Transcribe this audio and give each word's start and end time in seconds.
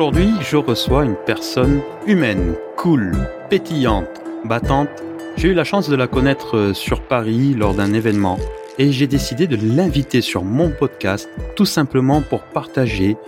Aujourd'hui, 0.00 0.30
je 0.40 0.56
reçois 0.56 1.04
une 1.04 1.14
personne 1.14 1.82
humaine, 2.06 2.54
cool, 2.78 3.12
pétillante, 3.50 4.08
battante. 4.46 4.88
J'ai 5.36 5.48
eu 5.48 5.52
la 5.52 5.62
chance 5.62 5.90
de 5.90 5.94
la 5.94 6.06
connaître 6.06 6.56
euh, 6.56 6.72
sur 6.72 7.02
Paris 7.02 7.52
lors 7.52 7.74
d'un 7.74 7.92
événement 7.92 8.38
et 8.78 8.92
j'ai 8.92 9.06
décidé 9.06 9.46
de 9.46 9.56
l'inviter 9.56 10.22
sur 10.22 10.42
mon 10.42 10.70
podcast 10.70 11.28
tout 11.54 11.66
simplement 11.66 12.22
pour 12.22 12.40
partager 12.44 13.18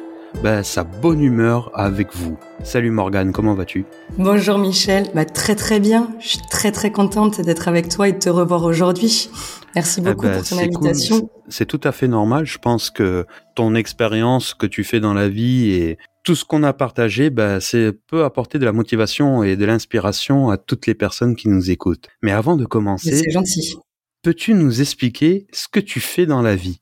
bah, 0.42 0.62
sa 0.62 0.82
bonne 0.82 1.22
humeur 1.22 1.70
avec 1.74 2.14
vous. 2.14 2.38
Salut 2.64 2.90
Morgane, 2.90 3.32
comment 3.32 3.52
vas-tu? 3.52 3.84
Bonjour 4.16 4.56
Michel, 4.56 5.04
bah, 5.14 5.26
très 5.26 5.54
très 5.54 5.78
bien. 5.78 6.08
Je 6.20 6.28
suis 6.28 6.46
très 6.50 6.72
très 6.72 6.90
contente 6.90 7.42
d'être 7.42 7.68
avec 7.68 7.90
toi 7.90 8.08
et 8.08 8.12
de 8.12 8.18
te 8.18 8.30
revoir 8.30 8.64
aujourd'hui. 8.64 9.28
Merci 9.74 10.00
eh 10.00 10.08
beaucoup 10.08 10.24
ben, 10.24 10.38
pour 10.38 10.48
ton 10.48 10.58
invitation. 10.58 11.28
C'est 11.48 11.66
tout 11.66 11.82
à 11.84 11.92
fait 11.92 12.08
normal. 12.08 12.46
Je 12.46 12.56
pense 12.56 12.88
que 12.88 13.26
ton 13.54 13.74
expérience 13.74 14.54
que 14.54 14.64
tu 14.64 14.84
fais 14.84 15.00
dans 15.00 15.12
la 15.12 15.28
vie 15.28 15.70
et 15.72 15.98
tout 16.22 16.34
ce 16.34 16.44
qu'on 16.44 16.62
a 16.62 16.72
partagé, 16.72 17.30
bah, 17.30 17.60
c'est 17.60 17.92
peut 17.92 18.24
apporter 18.24 18.58
de 18.58 18.64
la 18.64 18.72
motivation 18.72 19.42
et 19.42 19.56
de 19.56 19.64
l'inspiration 19.64 20.50
à 20.50 20.56
toutes 20.56 20.86
les 20.86 20.94
personnes 20.94 21.36
qui 21.36 21.48
nous 21.48 21.70
écoutent. 21.70 22.08
Mais 22.22 22.32
avant 22.32 22.56
de 22.56 22.64
commencer, 22.64 23.16
c'est 23.16 23.30
gentil. 23.30 23.76
Peux-tu 24.22 24.54
nous 24.54 24.80
expliquer 24.80 25.46
ce 25.52 25.66
que 25.68 25.80
tu 25.80 25.98
fais 25.98 26.26
dans 26.26 26.42
la 26.42 26.54
vie? 26.54 26.80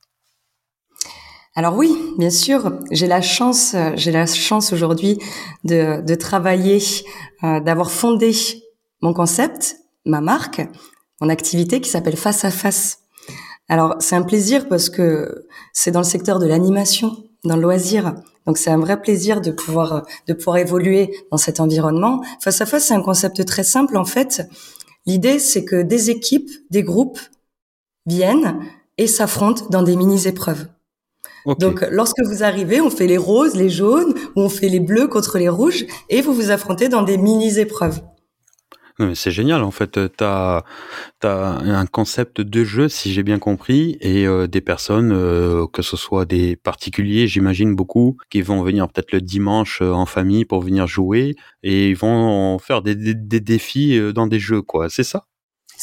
Alors 1.55 1.75
oui, 1.75 1.93
bien 2.17 2.29
sûr, 2.29 2.79
j'ai 2.91 3.07
la 3.07 3.21
chance, 3.21 3.75
j'ai 3.95 4.11
la 4.11 4.25
chance 4.25 4.71
aujourd'hui 4.71 5.17
de, 5.65 6.01
de 6.01 6.15
travailler, 6.15 6.79
euh, 7.43 7.59
d'avoir 7.59 7.91
fondé 7.91 8.31
mon 9.01 9.13
concept, 9.13 9.75
ma 10.05 10.21
marque, 10.21 10.61
mon 11.19 11.29
activité 11.29 11.81
qui 11.81 11.89
s'appelle 11.89 12.15
Face 12.15 12.45
à 12.45 12.51
Face. 12.51 12.99
Alors 13.67 13.95
c'est 13.99 14.15
un 14.15 14.21
plaisir 14.21 14.69
parce 14.69 14.89
que 14.89 15.45
c'est 15.73 15.91
dans 15.91 15.99
le 15.99 16.05
secteur 16.05 16.39
de 16.39 16.47
l'animation, 16.47 17.17
dans 17.43 17.55
le 17.55 17.61
loisir. 17.61 18.15
Donc 18.45 18.57
c'est 18.57 18.71
un 18.71 18.79
vrai 18.79 19.01
plaisir 19.01 19.41
de 19.41 19.51
pouvoir 19.51 20.05
de 20.27 20.33
pouvoir 20.33 20.57
évoluer 20.57 21.13
dans 21.31 21.37
cet 21.37 21.59
environnement. 21.59 22.21
Face 22.41 22.61
à 22.61 22.65
face, 22.65 22.85
c'est 22.85 22.93
un 22.93 23.01
concept 23.01 23.45
très 23.45 23.63
simple 23.63 23.97
en 23.97 24.05
fait. 24.05 24.47
L'idée 25.05 25.39
c'est 25.39 25.65
que 25.65 25.81
des 25.81 26.09
équipes, 26.09 26.49
des 26.69 26.83
groupes 26.83 27.19
viennent 28.05 28.59
et 28.97 29.07
s'affrontent 29.07 29.65
dans 29.69 29.83
des 29.83 29.95
mini 29.95 30.27
épreuves. 30.27 30.67
Donc, 31.59 31.83
lorsque 31.89 32.21
vous 32.23 32.43
arrivez, 32.43 32.81
on 32.81 32.89
fait 32.89 33.07
les 33.07 33.17
roses, 33.17 33.55
les 33.55 33.69
jaunes, 33.69 34.13
ou 34.35 34.41
on 34.41 34.49
fait 34.49 34.69
les 34.69 34.79
bleus 34.79 35.07
contre 35.07 35.39
les 35.39 35.49
rouges, 35.49 35.85
et 36.09 36.21
vous 36.21 36.33
vous 36.33 36.51
affrontez 36.51 36.87
dans 36.87 37.01
des 37.01 37.17
mini-épreuves. 37.17 38.01
C'est 39.15 39.31
génial, 39.31 39.63
en 39.63 39.71
fait. 39.71 39.99
Tu 40.17 40.23
as, 40.23 40.63
un 41.23 41.85
concept 41.85 42.41
de 42.41 42.63
jeu, 42.63 42.89
si 42.89 43.11
j'ai 43.13 43.23
bien 43.23 43.39
compris, 43.39 43.97
et 44.01 44.25
euh, 44.25 44.47
des 44.47 44.61
personnes, 44.61 45.11
euh, 45.13 45.65
que 45.67 45.81
ce 45.81 45.97
soit 45.97 46.25
des 46.25 46.55
particuliers, 46.55 47.27
j'imagine 47.27 47.75
beaucoup, 47.75 48.17
qui 48.29 48.41
vont 48.41 48.61
venir 48.63 48.87
peut-être 48.87 49.11
le 49.11 49.21
dimanche 49.21 49.81
euh, 49.81 49.91
en 49.91 50.05
famille 50.05 50.45
pour 50.45 50.61
venir 50.61 50.87
jouer, 50.87 51.35
et 51.63 51.89
ils 51.89 51.95
vont 51.95 52.59
faire 52.59 52.81
des, 52.81 52.95
des 52.95 53.39
défis 53.39 53.99
dans 54.13 54.27
des 54.27 54.39
jeux, 54.39 54.61
quoi. 54.61 54.89
C'est 54.89 55.03
ça? 55.03 55.23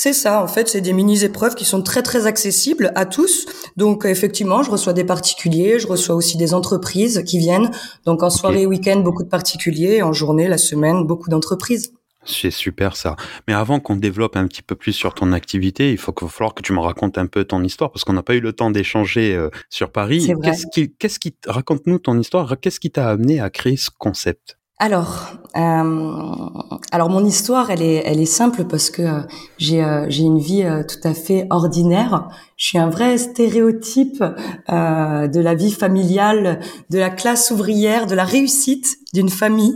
C'est 0.01 0.13
ça, 0.13 0.45
en 0.45 0.47
fait, 0.47 0.69
c'est 0.69 0.81
des 0.81 0.93
mini-épreuves 0.93 1.57
qui 1.57 1.65
sont 1.65 1.83
très 1.83 2.05
très 2.05 2.27
accessibles 2.27 2.93
à 2.95 3.05
tous. 3.05 3.47
Donc 3.77 4.05
effectivement, 4.05 4.63
je 4.63 4.71
reçois 4.71 4.93
des 4.93 5.03
particuliers, 5.03 5.81
je 5.81 5.89
reçois 5.89 6.15
aussi 6.15 6.37
des 6.37 6.55
entreprises 6.55 7.25
qui 7.27 7.41
viennent. 7.41 7.73
Donc 8.05 8.23
en 8.23 8.31
soirée, 8.31 8.65
week-end, 8.65 9.01
beaucoup 9.01 9.25
de 9.25 9.29
particuliers, 9.29 10.03
en 10.03 10.13
journée, 10.13 10.47
la 10.47 10.57
semaine, 10.57 11.05
beaucoup 11.05 11.31
d'entreprises. 11.31 11.91
C'est 12.25 12.51
super 12.51 12.97
ça. 12.97 13.17
Mais 13.47 13.55
avant 13.55 13.81
qu'on 13.81 13.97
développe 13.97 14.37
un 14.37 14.47
petit 14.47 14.63
peu 14.63 14.75
plus 14.75 14.93
sur 14.93 15.15
ton 15.15 15.33
activité, 15.33 15.93
il 15.93 15.99
faut 15.99 16.13
qu'il 16.13 16.27
va 16.27 16.31
falloir 16.31 16.55
que 16.55 16.63
tu 16.63 16.73
me 16.73 16.81
racontes 16.81 17.17
un 17.17 17.27
peu 17.27 17.45
ton 17.45 17.63
histoire 17.63 17.91
parce 17.91 18.05
qu'on 18.05 18.13
n'a 18.13 18.23
pas 18.23 18.35
eu 18.35 18.41
le 18.41 18.53
temps 18.53 18.71
d'échanger 18.71 19.35
euh, 19.35 19.49
sur 19.71 19.91
Paris. 19.91 20.31
Qu'est-ce 20.43 20.67
qui, 20.67 20.93
qu'est-ce 20.93 21.19
qui 21.19 21.35
raconte-nous 21.47 21.99
ton 21.99 22.19
histoire 22.19 22.59
Qu'est-ce 22.61 22.81
qui 22.81 22.91
t'a 22.91 23.09
amené 23.09 23.41
à 23.41 23.51
créer 23.51 23.77
ce 23.77 23.91
concept? 23.97 24.59
Alors, 24.81 25.33
euh, 25.57 26.49
alors 26.93 27.11
mon 27.11 27.25
histoire, 27.25 27.71
elle 27.73 27.83
est, 27.83 28.01
elle 28.05 28.21
est 28.21 28.27
simple 28.27 28.65
parce 28.65 28.91
que 28.91 29.03
euh, 29.03 29.21
j'ai, 29.59 29.83
euh, 29.83 30.07
j'ai 30.09 30.23
une 30.23 30.39
vie 30.39 30.63
euh, 30.63 30.85
tout 30.85 31.01
à 31.03 31.15
fait 31.15 31.49
ordinaire. 31.51 32.29
Je 32.57 32.67
suis 32.67 32.79
un 32.79 32.89
vrai 32.89 33.19
stéréotype 33.19 34.23
de 34.69 35.41
la 35.41 35.55
vie 35.55 35.73
familiale, 35.73 36.61
de 36.91 36.99
la 36.99 37.11
classe 37.11 37.51
ouvrière, 37.51 38.07
de 38.07 38.15
la 38.15 38.25
réussite 38.25 38.99
d'une 39.13 39.29
famille 39.29 39.75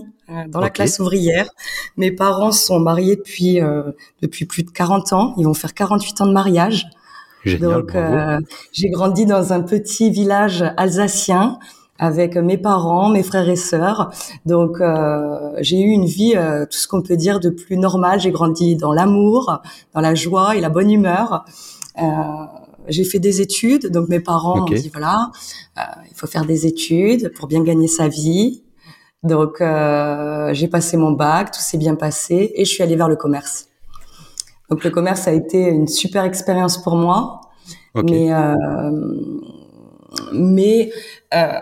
dans 0.48 0.60
la 0.60 0.70
classe 0.70 0.98
ouvrière. 0.98 1.48
Mes 1.97 2.10
parents 2.10 2.53
sont 2.53 2.81
mariés 2.81 3.16
depuis 3.16 3.60
depuis 4.20 4.44
plus 4.44 4.62
de 4.62 4.70
40 4.70 5.12
ans. 5.12 5.34
Ils 5.37 5.44
vont 5.44 5.54
faire 5.54 5.75
48 5.75 6.20
ans 6.22 6.26
de 6.26 6.32
mariage. 6.32 6.87
Génial, 7.44 7.82
Donc, 7.82 7.97
j'ai 8.72 8.88
grandi 8.88 9.26
dans 9.26 9.53
un 9.53 9.62
petit 9.62 10.10
village 10.10 10.65
alsacien 10.76 11.59
avec 12.03 12.37
mes 12.37 12.59
parents, 12.59 13.09
mes 13.09 13.22
frères 13.22 13.48
et 13.48 13.56
sœurs. 13.56 14.10
Donc 14.44 14.81
euh, 14.81 15.53
j'ai 15.60 15.81
eu 15.81 15.91
une 15.91 16.04
vie, 16.04 16.34
euh, 16.34 16.64
tout 16.64 16.76
ce 16.76 16.88
qu'on 16.88 17.00
peut 17.00 17.16
dire 17.16 17.38
de 17.38 17.49
plus 17.49 17.76
normal. 17.76 18.19
J'ai 18.19 18.32
grandi 18.32 18.75
dans 18.75 18.93
l'amour, 18.93 19.62
dans 19.94 20.00
la 20.00 20.16
joie 20.16 20.56
et 20.56 20.60
la 20.60 20.69
bonne 20.69 20.91
humeur. 20.91 21.44
Euh, 22.00 22.03
j'ai 22.88 23.04
fait 23.04 23.20
des 23.20 23.41
études, 23.41 23.87
donc 23.93 24.09
mes 24.09 24.19
parents 24.19 24.59
m'ont 24.59 24.64
dit 24.64 24.91
voilà, 24.93 25.31
euh, 25.78 25.82
il 26.10 26.16
faut 26.16 26.26
faire 26.26 26.44
des 26.44 26.66
études 26.66 27.32
pour 27.34 27.47
bien 27.47 27.62
gagner 27.62 27.87
sa 27.87 28.09
vie. 28.09 28.64
Donc 29.22 29.60
euh, 29.60 30.52
j'ai 30.52 30.68
passé 30.68 30.96
mon 30.96 31.12
bac, 31.12 31.52
tout 31.52 31.60
s'est 31.60 31.78
bien 31.78 31.94
passé 31.94 32.52
et 32.54 32.64
je 32.64 32.70
suis 32.70 32.82
allée 32.82 32.96
vers 32.96 33.08
le 33.08 33.16
commerce. 33.16 33.68
Donc 34.68 34.82
le 34.84 34.90
commerce 34.90 35.28
a 35.28 35.32
été 35.32 35.68
une 35.68 35.86
super 35.86 36.24
expérience 36.24 36.82
pour 36.82 36.96
moi, 36.96 37.40
mais 37.94 38.32
euh, 38.32 38.56
mais 40.32 40.90
euh, 41.34 41.52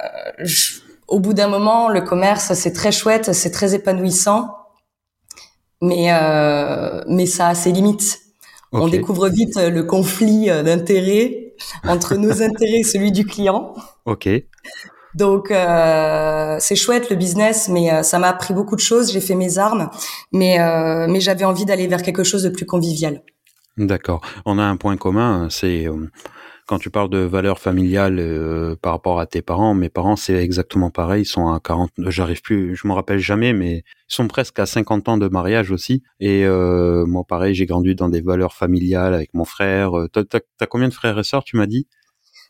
au 1.07 1.21
bout 1.21 1.35
d'un 1.35 1.49
moment, 1.49 1.89
le 1.89 2.01
commerce, 2.01 2.55
c'est 2.55 2.73
très 2.73 2.93
chouette, 2.93 3.33
c'est 3.35 3.51
très 3.51 3.75
épanouissant, 3.75 4.57
mais 5.83 6.09
mais 7.07 7.27
ça 7.27 7.49
a 7.49 7.55
ses 7.55 7.73
limites. 7.73 8.21
On 8.73 8.89
découvre 8.89 9.29
vite 9.29 9.57
le 9.57 9.83
conflit 9.83 10.47
d'intérêts 10.47 11.55
entre 11.85 12.15
nos 12.15 12.31
intérêts 12.43 12.81
et 12.81 12.85
celui 12.85 13.13
du 13.13 13.27
client. 13.27 13.75
Ok. 14.07 14.29
Donc 15.15 15.51
euh, 15.51 16.57
c'est 16.61 16.77
chouette 16.77 17.11
le 17.11 17.17
business, 17.17 17.69
mais 17.69 17.93
euh, 17.93 18.03
ça 18.03 18.19
m'a 18.19 18.29
appris 18.29 18.55
beaucoup 18.55 18.77
de 18.77 18.81
choses. 18.81 19.13
J'ai 19.13 19.21
fait 19.21 19.35
mes 19.35 19.59
armes, 19.59 19.91
mais 20.33 20.61
euh, 20.61 21.07
mais 21.09 21.21
j'avais 21.21 21.45
envie 21.45 21.65
d'aller 21.65 21.87
vers 21.89 22.03
quelque 22.03 22.25
chose 22.25 22.43
de 22.43 22.51
plus 22.51 22.67
convivial. 22.67 23.23
D'accord. 23.77 24.21
On 24.45 24.59
a 24.59 24.63
un 24.63 24.77
point 24.77 24.97
commun, 24.97 25.49
c'est 25.51 25.87
euh, 25.87 26.11
quand 26.67 26.79
tu 26.79 26.91
parles 26.91 27.09
de 27.09 27.19
valeurs 27.19 27.59
familiales 27.59 28.19
euh, 28.19 28.77
par 28.77 28.93
rapport 28.93 29.21
à 29.21 29.27
tes 29.27 29.43
parents, 29.43 29.75
mes 29.75 29.89
parents 29.89 30.17
c'est 30.17 30.35
exactement 30.35 30.91
pareil, 30.91 31.23
ils 31.23 31.27
sont 31.27 31.49
à 31.49 31.61
40, 31.61 31.91
j'arrive 32.09 32.43
plus, 32.43 32.77
je 32.77 32.87
me 32.87 32.93
rappelle 32.93 33.21
jamais, 33.21 33.53
mais 33.53 33.79
ils 33.79 34.15
sont 34.15 34.29
presque 34.29 34.59
à 34.59 34.67
50 34.67 35.09
ans 35.09 35.19
de 35.19 35.29
mariage 35.29 35.71
aussi. 35.71 36.03
Et 36.19 36.45
euh, 36.45 37.07
moi 37.07 37.25
pareil, 37.27 37.55
j'ai 37.55 37.67
grandi 37.67 37.95
dans 37.95 38.09
des 38.09 38.21
valeurs 38.21 38.53
familiales 38.53 39.15
avec 39.15 39.35
mon 39.35 39.45
frère. 39.45 39.93
T'as, 40.13 40.23
as, 40.61 40.67
combien 40.67 40.89
de 40.89 40.95
frères 40.95 41.19
et 41.19 41.25
sœurs, 41.25 41.45
tu 41.45 41.57
m'as 41.57 41.67
dit? 41.67 41.87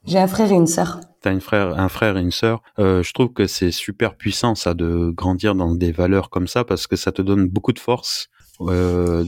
J'ai 0.07 0.19
un 0.19 0.27
frère 0.27 0.51
et 0.51 0.57
une 0.57 0.67
sœur. 0.67 1.01
T'as 1.21 1.33
une 1.33 1.41
frère, 1.41 1.79
un 1.79 1.89
frère 1.89 2.17
et 2.17 2.23
une 2.23 2.31
sœur. 2.31 2.63
Euh, 2.79 3.03
je 3.03 3.13
trouve 3.13 3.33
que 3.33 3.47
c'est 3.47 3.71
super 3.73 4.17
puissant 4.17 4.55
ça 4.55 4.73
de 4.73 5.11
grandir 5.11 5.55
dans 5.55 5.75
des 5.75 5.93
valeurs 5.93 6.31
comme 6.31 6.49
ça 6.49 6.65
parce 6.65 6.87
que 6.87 6.97
ça 6.97 7.13
te 7.13 7.21
donne 7.21 7.47
beaucoup 7.47 7.73
de 7.73 7.79
force. 7.79 8.29
Euh, 8.63 9.25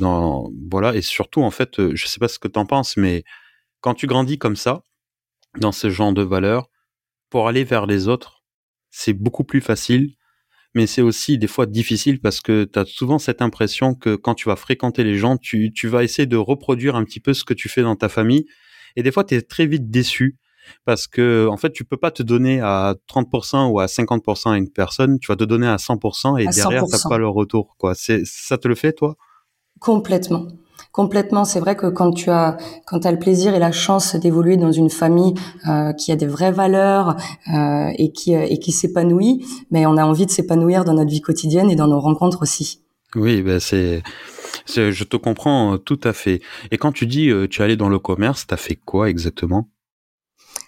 voilà 0.70 0.94
et 0.94 1.02
surtout 1.02 1.42
en 1.42 1.50
fait, 1.50 1.94
je 1.94 2.06
sais 2.06 2.18
pas 2.18 2.28
ce 2.28 2.38
que 2.38 2.48
t'en 2.48 2.66
penses, 2.66 2.96
mais 2.96 3.24
quand 3.80 3.94
tu 3.94 4.06
grandis 4.06 4.38
comme 4.38 4.56
ça, 4.56 4.84
dans 5.58 5.72
ce 5.72 5.90
genre 5.90 6.12
de 6.12 6.22
valeurs, 6.22 6.68
pour 7.30 7.48
aller 7.48 7.64
vers 7.64 7.86
les 7.86 8.08
autres, 8.08 8.42
c'est 8.90 9.12
beaucoup 9.14 9.44
plus 9.44 9.60
facile, 9.60 10.14
mais 10.74 10.86
c'est 10.86 11.02
aussi 11.02 11.38
des 11.38 11.46
fois 11.46 11.66
difficile 11.66 12.20
parce 12.20 12.40
que 12.40 12.64
tu 12.64 12.78
as 12.78 12.84
souvent 12.86 13.18
cette 13.18 13.42
impression 13.42 13.94
que 13.94 14.16
quand 14.16 14.34
tu 14.34 14.48
vas 14.48 14.56
fréquenter 14.56 15.04
les 15.04 15.16
gens, 15.16 15.36
tu, 15.36 15.72
tu 15.72 15.88
vas 15.88 16.04
essayer 16.04 16.26
de 16.26 16.36
reproduire 16.36 16.96
un 16.96 17.04
petit 17.04 17.20
peu 17.20 17.34
ce 17.34 17.44
que 17.44 17.54
tu 17.54 17.68
fais 17.68 17.82
dans 17.82 17.96
ta 17.96 18.08
famille, 18.08 18.46
et 18.96 19.02
des 19.02 19.12
fois 19.12 19.24
tu 19.24 19.34
es 19.34 19.42
très 19.42 19.66
vite 19.66 19.90
déçu 19.90 20.38
parce 20.84 21.06
que 21.06 21.48
en 21.50 21.56
fait 21.56 21.72
tu 21.72 21.84
peux 21.84 21.96
pas 21.96 22.10
te 22.10 22.22
donner 22.22 22.60
à 22.60 22.94
30% 23.08 23.70
ou 23.70 23.80
à 23.80 23.86
50% 23.86 24.52
à 24.52 24.56
une 24.56 24.70
personne, 24.70 25.18
tu 25.18 25.28
vas 25.28 25.36
te 25.36 25.44
donner 25.44 25.66
à 25.66 25.76
100% 25.76 26.38
et 26.38 26.46
derrière 26.46 26.84
t'as 26.90 27.08
pas 27.08 27.18
le 27.18 27.28
retour 27.28 27.76
quoi. 27.78 27.94
C'est 27.94 28.22
ça 28.24 28.58
te 28.58 28.68
le 28.68 28.74
fait 28.74 28.92
toi? 28.92 29.16
Complètement. 29.80 30.46
Complètement, 30.90 31.44
c'est 31.44 31.60
vrai 31.60 31.74
que 31.74 31.86
quand 31.86 32.12
tu 32.12 32.28
as 32.28 32.58
quand 32.86 33.06
as 33.06 33.12
le 33.12 33.18
plaisir 33.18 33.54
et 33.54 33.58
la 33.58 33.72
chance 33.72 34.14
d'évoluer 34.14 34.56
dans 34.56 34.72
une 34.72 34.90
famille 34.90 35.34
euh, 35.68 35.92
qui 35.92 36.12
a 36.12 36.16
des 36.16 36.26
vraies 36.26 36.52
valeurs 36.52 37.16
euh, 37.54 37.90
et 37.96 38.12
qui 38.12 38.34
et 38.34 38.58
qui 38.58 38.72
s'épanouit, 38.72 39.44
mais 39.70 39.86
on 39.86 39.96
a 39.96 40.04
envie 40.04 40.26
de 40.26 40.30
s'épanouir 40.30 40.84
dans 40.84 40.94
notre 40.94 41.10
vie 41.10 41.22
quotidienne 41.22 41.70
et 41.70 41.76
dans 41.76 41.88
nos 41.88 42.00
rencontres 42.00 42.42
aussi. 42.42 42.80
Oui, 43.14 43.42
ben 43.42 43.60
c'est 43.60 44.02
je 44.66 45.04
te 45.04 45.16
comprends 45.16 45.74
euh, 45.74 45.76
tout 45.78 46.00
à 46.04 46.12
fait. 46.12 46.40
Et 46.70 46.78
quand 46.78 46.92
tu 46.92 47.06
dis 47.06 47.28
euh, 47.28 47.46
tu 47.48 47.60
es 47.60 47.64
allé 47.64 47.76
dans 47.76 47.88
le 47.88 47.98
commerce, 47.98 48.46
tu 48.46 48.54
as 48.54 48.56
fait 48.56 48.76
quoi 48.76 49.08
exactement? 49.08 49.68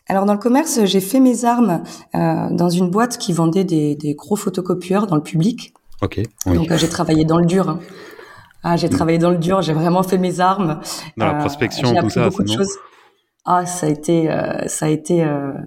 Alors 0.09 0.27
dans 0.27 0.35
le 0.35 0.39
commerce, 0.39 0.85
j'ai 0.85 1.01
fait 1.01 1.21
mes 1.21 1.45
armes 1.45 1.83
euh, 2.15 2.49
dans 2.51 2.69
une 2.69 2.91
boîte 2.91 3.17
qui 3.17 3.33
vendait 3.33 3.65
des, 3.65 3.97
des, 3.97 4.15
gros 4.15 4.37
photocopieurs 4.37 5.07
dans 5.07 5.17
le 5.17 5.23
public. 5.23 5.73
Ok. 6.03 6.21
Oui. 6.47 6.57
Donc 6.57 6.75
j'ai 6.77 6.89
travaillé 6.89 7.25
dans 7.25 7.39
le 7.39 7.47
dur. 7.47 7.69
Hein. 7.69 7.81
Ah, 8.63 8.77
j'ai 8.77 8.89
travaillé 8.89 9.19
dans 9.19 9.31
le 9.31 9.39
dur, 9.39 9.63
j'ai 9.63 9.73
vraiment 9.73 10.03
fait 10.03 10.19
mes 10.19 10.41
armes. 10.41 10.81
Dans 11.17 11.27
la 11.27 11.37
euh, 11.37 11.41
prospection, 11.41 11.95
tout 11.95 12.11
ça, 12.11 12.29
beaucoup 12.29 12.43
de 12.43 12.53
choses. 12.53 12.77
Ah, 13.47 13.67
ça 13.67 13.87
a 13.87 13.91
été, 13.91 14.27
ça 14.67 14.87
a 14.87 14.89
été, 14.89 15.23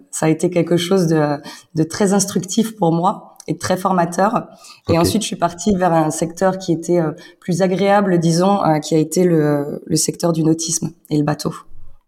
ça 0.09 0.25
a 0.25 0.29
été 0.29 0.49
quelque 0.49 0.77
chose 0.77 1.05
de, 1.05 1.37
de 1.75 1.83
très 1.83 2.13
instructif 2.13 2.75
pour 2.75 2.91
moi 2.91 3.37
et 3.45 3.59
très 3.59 3.77
formateur. 3.77 4.47
Et 4.89 4.97
ensuite, 4.97 5.21
je 5.21 5.27
suis 5.27 5.35
partie 5.35 5.75
vers 5.75 5.93
un 5.93 6.09
secteur 6.09 6.57
qui 6.57 6.71
était 6.71 6.99
plus 7.39 7.61
agréable, 7.61 8.17
disons, 8.17 8.61
qui 8.81 8.95
a 8.95 8.97
été 8.97 9.23
le, 9.23 9.83
le 9.85 9.95
secteur 9.95 10.33
du 10.33 10.43
nautisme 10.43 10.89
et 11.11 11.17
le 11.19 11.23
bateau. 11.23 11.53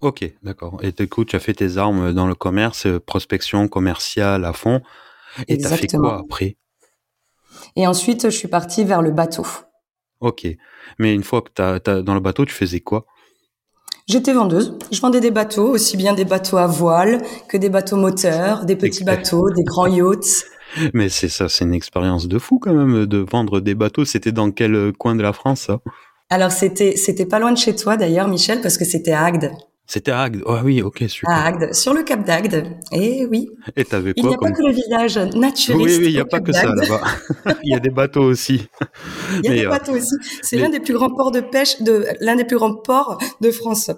Ok, 0.02 0.32
d'accord. 0.44 0.78
Et 0.82 0.92
du 0.92 1.10
coup, 1.10 1.26
tu 1.26 1.36
as 1.36 1.40
fait 1.40 1.54
tes 1.54 1.78
armes 1.78 2.14
dans 2.14 2.28
le 2.28 2.36
commerce, 2.36 2.88
prospection 3.06 3.68
commerciale 3.68 4.46
à 4.46 4.54
fond. 4.54 4.82
Et 5.48 5.58
tu 5.58 5.66
as 5.66 5.76
fait 5.76 5.88
quoi 5.88 6.20
après? 6.20 6.58
Et 7.76 7.86
ensuite, 7.86 8.30
je 8.30 8.36
suis 8.36 8.48
partie 8.48 8.84
vers 8.84 9.02
le 9.02 9.12
bateau. 9.12 9.46
Ok. 10.22 10.48
Mais 11.00 11.14
une 11.14 11.24
fois 11.24 11.42
que 11.42 11.50
tu 11.54 11.62
as, 11.62 12.02
dans 12.02 12.14
le 12.14 12.20
bateau, 12.20 12.46
tu 12.46 12.54
faisais 12.54 12.80
quoi? 12.80 13.06
J'étais 14.08 14.34
vendeuse. 14.34 14.78
Je 14.92 15.00
vendais 15.02 15.20
des 15.20 15.32
bateaux, 15.32 15.68
aussi 15.68 15.96
bien 15.96 16.14
des 16.14 16.26
bateaux 16.26 16.58
à 16.58 16.66
voile 16.66 17.22
que 17.48 17.58
des 17.58 17.70
bateaux 17.70 17.98
moteurs, 17.98 18.66
des 18.66 18.76
petits 18.76 19.04
bateaux, 19.04 19.52
des 19.52 19.64
grands 19.64 19.86
yachts. 19.88 20.46
Mais 20.94 21.10
c'est 21.10 21.30
ça, 21.30 21.50
c'est 21.50 21.66
une 21.66 21.74
expérience 21.74 22.28
de 22.28 22.40
fou 22.40 22.58
quand 22.60 22.74
même 22.74 23.06
de 23.06 23.18
vendre 23.18 23.60
des 23.60 23.76
bateaux. 23.76 24.06
C'était 24.06 24.32
dans 24.32 24.52
quel 24.52 24.94
coin 24.94 25.16
de 25.16 25.22
la 25.22 25.34
France 25.34 25.62
ça? 25.62 25.80
Alors 26.32 26.52
c'était 26.52 26.96
c'était 26.96 27.26
pas 27.26 27.40
loin 27.40 27.52
de 27.52 27.58
chez 27.58 27.76
toi 27.76 27.98
d'ailleurs, 27.98 28.28
Michel, 28.28 28.62
parce 28.62 28.78
que 28.78 28.86
c'était 28.86 29.12
à 29.12 29.26
Agde. 29.26 29.52
C'était 29.90 30.12
à 30.12 30.22
Agde. 30.22 30.44
Oh 30.46 30.56
oui, 30.64 30.84
ok, 30.84 31.04
super. 31.08 31.34
À 31.34 31.46
Agde, 31.48 31.74
sur 31.74 31.96
le 31.96 32.04
cap 32.04 32.24
d'Agde. 32.24 32.78
Et 32.92 33.26
oui. 33.26 33.50
Et 33.76 33.84
t'avais 33.84 34.14
quoi 34.14 34.22
Il 34.24 34.28
n'y 34.28 34.36
a 34.36 34.38
pas 34.38 34.52
que 34.52 34.62
le 34.62 34.72
village 34.72 35.18
naturiste. 35.18 35.84
Oui, 35.84 35.98
oui, 35.98 36.06
il 36.10 36.14
n'y 36.14 36.20
a 36.20 36.26
pas 36.26 36.40
que 36.42 36.54
ça 36.54 36.68
là-bas. 36.76 37.02
il 37.64 37.72
y 37.72 37.74
a 37.74 37.80
des 37.80 37.90
bateaux 37.90 38.22
aussi. 38.22 38.68
Il 39.44 39.46
y 39.46 39.50
a 39.50 39.56
des 39.56 39.66
euh, 39.66 39.70
bateaux 39.70 39.94
aussi. 39.94 40.16
C'est 40.44 40.58
l'un 40.58 40.70
des 40.70 40.80
plus 40.80 40.94
grands 40.94 41.10
ports 41.10 41.32
de 41.32 41.42
pêche, 41.42 41.82
de 41.82 42.06
l'un 42.22 42.36
des 42.36 42.46
plus 42.46 42.58
grands 42.58 42.76
ports 42.76 43.18
de 43.42 43.50
France. 43.50 43.90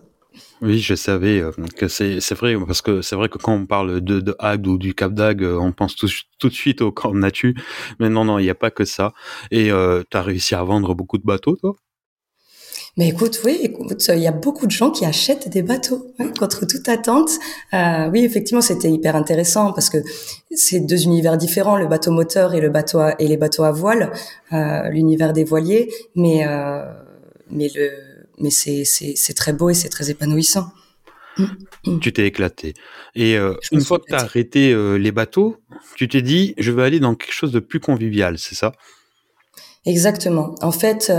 Oui, 0.62 0.80
je 0.80 0.96
savais 0.96 1.42
euh, 1.42 1.52
que 1.76 1.90
c'est 1.90 2.22
c'est 2.22 2.36
vrai 2.36 2.56
parce 2.66 2.82
que 2.82 3.02
c'est 3.02 3.18
vrai 3.18 3.28
que 3.28 3.38
quand 3.38 3.54
on 3.54 3.66
parle 3.66 4.00
de, 4.00 4.22
de 4.22 4.36
Agde 4.40 4.68
ou 4.68 4.78
du 4.78 4.94
Cap 4.94 5.14
d'Agde, 5.14 5.44
euh, 5.44 5.58
on 5.60 5.74
pense 5.74 5.96
tout, 5.96 6.08
tout 6.40 6.48
de 6.48 6.54
suite 6.54 6.82
au 6.82 6.94
camp 6.94 7.14
Natu. 7.14 7.54
Mais 8.00 8.08
non, 8.08 8.24
non, 8.24 8.40
il 8.40 8.44
n'y 8.44 8.50
a 8.50 8.56
pas 8.56 8.72
que 8.72 8.86
ça. 8.86 9.12
Et 9.52 9.72
euh, 9.72 10.04
tu 10.10 10.16
as 10.16 10.22
réussi 10.22 10.56
à 10.56 10.64
vendre 10.64 10.96
beaucoup 10.96 11.18
de 11.18 11.26
bateaux, 11.26 11.58
toi? 11.58 11.76
Mais 12.98 13.08
écoute, 13.08 13.40
oui, 13.46 13.58
écoute, 13.64 14.06
il 14.10 14.20
y 14.20 14.28
a 14.28 14.34
beaucoup 14.34 14.66
de 14.66 14.72
gens 14.72 14.92
qui 14.92 15.06
achètent 15.06 15.48
des 15.48 15.62
bateaux 15.62 16.14
contre 16.38 16.68
toute 16.68 16.90
attente. 16.90 17.30
Euh, 17.74 18.10
oui, 18.12 18.26
effectivement, 18.26 18.62
c'était 18.62 18.92
hyper 18.92 19.16
intéressant 19.16 19.72
parce 19.72 19.90
que 19.90 20.00
c'est 20.54 20.82
deux 20.82 21.04
univers 21.04 21.38
différents, 21.38 21.78
le 21.78 21.88
bateau 21.88 22.12
moteur 22.12 22.54
et 22.54 22.60
le 22.60 22.70
bateau 22.70 23.00
et 23.18 23.28
les 23.28 23.38
bateaux 23.38 23.64
à 23.64 23.72
voile, 23.72 24.12
euh, 24.52 24.90
l'univers 24.90 25.32
des 25.32 25.46
voiliers. 25.46 25.90
Mais 26.16 26.46
euh, 26.46 26.84
mais 27.50 27.70
le 27.74 27.92
mais 28.40 28.50
c'est 28.50 28.84
c'est 28.84 29.14
c'est 29.16 29.36
très 29.36 29.54
beau 29.54 29.70
et 29.70 29.74
c'est 29.74 29.90
très 29.90 30.10
épanouissant. 30.10 30.68
Tu 32.02 32.12
t'es 32.12 32.28
éclaté. 32.28 32.74
Et 33.16 33.38
une 33.72 33.82
fois 33.82 34.00
que 34.00 34.06
tu 34.10 34.14
as 34.14 34.20
arrêté 34.20 34.76
les 35.00 35.12
bateaux, 35.14 35.56
tu 35.96 36.10
t'es 36.10 36.22
dit, 36.22 36.54
je 36.58 36.72
vais 36.72 36.84
aller 36.84 37.00
dans 37.00 37.16
quelque 37.16 37.34
chose 37.34 37.54
de 37.54 37.62
plus 37.62 37.80
convivial, 37.80 38.38
c'est 38.38 38.54
ça? 38.54 38.74
Exactement. 39.86 40.56
En 40.62 40.74
fait, 40.74 41.10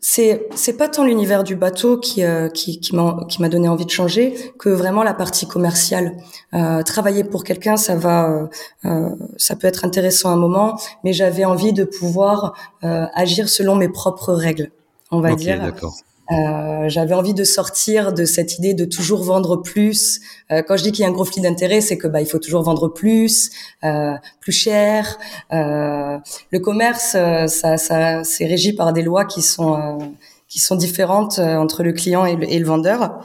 c'est 0.00 0.48
c'est 0.54 0.76
pas 0.76 0.88
tant 0.88 1.04
l'univers 1.04 1.44
du 1.44 1.56
bateau 1.56 1.98
qui 1.98 2.24
euh, 2.24 2.48
qui 2.48 2.80
qui 2.80 2.96
m'a 2.96 3.18
qui 3.28 3.42
m'a 3.42 3.48
donné 3.48 3.68
envie 3.68 3.84
de 3.84 3.90
changer 3.90 4.34
que 4.58 4.68
vraiment 4.70 5.02
la 5.02 5.14
partie 5.14 5.46
commerciale. 5.46 6.16
Euh, 6.54 6.82
travailler 6.82 7.22
pour 7.22 7.44
quelqu'un, 7.44 7.76
ça 7.76 7.96
va 7.96 8.48
euh, 8.84 9.10
ça 9.36 9.56
peut 9.56 9.66
être 9.66 9.84
intéressant 9.84 10.30
un 10.30 10.36
moment, 10.36 10.78
mais 11.04 11.12
j'avais 11.12 11.44
envie 11.44 11.72
de 11.72 11.84
pouvoir 11.84 12.54
agir 12.82 13.48
selon 13.48 13.76
mes 13.76 13.88
propres 13.88 14.32
règles, 14.32 14.70
on 15.10 15.20
va 15.20 15.34
dire. 15.34 15.60
D'accord. 15.60 15.94
Euh, 16.30 16.88
j'avais 16.88 17.14
envie 17.14 17.34
de 17.34 17.44
sortir 17.44 18.12
de 18.12 18.24
cette 18.24 18.58
idée 18.58 18.74
de 18.74 18.84
toujours 18.84 19.22
vendre 19.24 19.56
plus. 19.56 20.20
Euh, 20.52 20.62
quand 20.62 20.76
je 20.76 20.82
dis 20.84 20.92
qu'il 20.92 21.02
y 21.02 21.04
a 21.04 21.08
un 21.08 21.12
gros 21.12 21.24
flux 21.24 21.40
d'intérêt, 21.40 21.80
c'est 21.80 21.98
que 21.98 22.06
bah 22.06 22.20
il 22.20 22.26
faut 22.26 22.38
toujours 22.38 22.62
vendre 22.62 22.88
plus, 22.88 23.50
euh, 23.84 24.14
plus 24.40 24.52
cher. 24.52 25.18
Euh, 25.52 26.18
le 26.50 26.58
commerce, 26.60 27.14
euh, 27.16 27.46
ça, 27.46 27.76
ça 27.76 28.22
c'est 28.22 28.46
régi 28.46 28.72
par 28.72 28.92
des 28.92 29.02
lois 29.02 29.24
qui 29.24 29.42
sont 29.42 30.14
qui 30.48 30.58
sont 30.58 30.76
différentes 30.76 31.38
entre 31.38 31.82
le 31.82 31.92
client 31.92 32.24
et 32.24 32.36
le, 32.36 32.50
et 32.50 32.58
le 32.58 32.66
vendeur. 32.66 33.20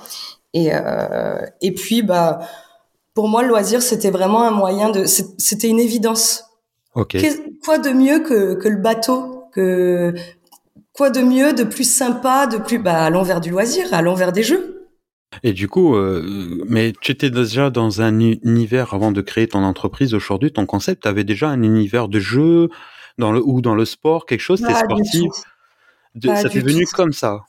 Et 0.53 0.71
et 1.61 1.71
puis 1.73 2.01
bah 2.01 2.39
pour 3.13 3.27
moi 3.27 3.41
le 3.41 3.49
loisir 3.49 3.81
c'était 3.81 4.11
vraiment 4.11 4.43
un 4.43 4.51
moyen 4.51 4.89
de 4.89 5.05
c'était 5.05 5.67
une 5.67 5.79
évidence. 5.79 6.45
Okay. 6.93 7.29
Quoi 7.63 7.77
de 7.77 7.89
mieux 7.89 8.19
que 8.19 8.53
que 8.53 8.69
le 8.69 8.77
bateau 8.77 9.43
que 9.51 10.13
quoi 10.95 11.09
de 11.09 11.21
mieux, 11.21 11.53
de 11.53 11.63
plus 11.63 11.89
sympa, 11.89 12.47
de 12.47 12.57
plus 12.57 12.79
bah 12.79 13.03
allons 13.03 13.23
vers 13.23 13.41
du 13.41 13.49
loisir, 13.49 13.85
allons 13.93 14.15
vers 14.15 14.31
des 14.31 14.43
jeux? 14.43 14.71
Et 15.43 15.53
du 15.53 15.67
coup, 15.67 15.95
euh, 15.95 16.63
mais 16.67 16.93
tu 17.01 17.11
étais 17.11 17.29
déjà 17.29 17.69
dans 17.69 18.01
un 18.01 18.19
univers 18.19 18.93
avant 18.93 19.11
de 19.11 19.21
créer 19.21 19.47
ton 19.47 19.63
entreprise. 19.63 20.13
Aujourd'hui, 20.13 20.51
ton 20.51 20.65
concept, 20.65 21.03
tu 21.03 21.07
avais 21.09 21.23
déjà 21.23 21.49
un 21.49 21.61
univers 21.61 22.07
de 22.07 22.19
jeu 22.19 22.69
dans 23.17 23.31
le 23.31 23.41
ou 23.43 23.61
dans 23.61 23.75
le 23.75 23.85
sport, 23.85 24.25
quelque 24.25 24.41
chose, 24.41 24.61
t'es 24.61 24.73
sportif. 24.73 25.31
ça 26.23 26.49
t'est 26.49 26.59
venu 26.59 26.85
comme 26.85 27.13
ça? 27.13 27.41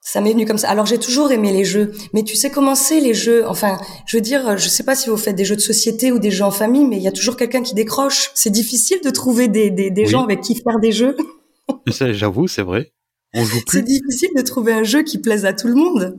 Ça 0.00 0.20
m'est 0.20 0.32
venu 0.32 0.44
comme 0.44 0.58
ça. 0.58 0.68
Alors 0.68 0.84
j'ai 0.84 0.98
toujours 0.98 1.32
aimé 1.32 1.50
les 1.50 1.64
jeux, 1.64 1.92
mais 2.12 2.24
tu 2.24 2.36
sais 2.36 2.50
comment 2.50 2.74
c'est 2.74 3.00
les 3.00 3.14
jeux? 3.14 3.46
Enfin, 3.48 3.78
je 4.06 4.16
veux 4.16 4.20
dire, 4.20 4.58
je 4.58 4.68
sais 4.68 4.84
pas 4.84 4.94
si 4.94 5.08
vous 5.08 5.16
faites 5.16 5.34
des 5.34 5.46
jeux 5.46 5.56
de 5.56 5.62
société 5.62 6.12
ou 6.12 6.18
des 6.18 6.30
jeux 6.30 6.44
en 6.44 6.50
famille, 6.50 6.84
mais 6.84 6.98
il 6.98 7.02
y 7.02 7.08
a 7.08 7.12
toujours 7.12 7.36
quelqu'un 7.36 7.62
qui 7.62 7.74
décroche. 7.74 8.30
C'est 8.34 8.50
difficile 8.50 9.00
de 9.02 9.10
trouver 9.10 9.48
des, 9.48 9.70
des, 9.70 9.90
des 9.90 10.06
gens 10.06 10.22
avec 10.22 10.42
qui 10.42 10.56
faire 10.56 10.78
des 10.78 10.92
jeux. 10.92 11.16
J'avoue, 11.86 12.48
c'est 12.48 12.62
vrai. 12.62 12.92
On 13.34 13.44
joue 13.44 13.60
plus. 13.66 13.78
C'est 13.78 13.84
difficile 13.84 14.30
de 14.36 14.42
trouver 14.42 14.72
un 14.72 14.84
jeu 14.84 15.02
qui 15.02 15.18
plaise 15.18 15.44
à 15.44 15.52
tout 15.52 15.66
le 15.68 15.74
monde. 15.74 16.18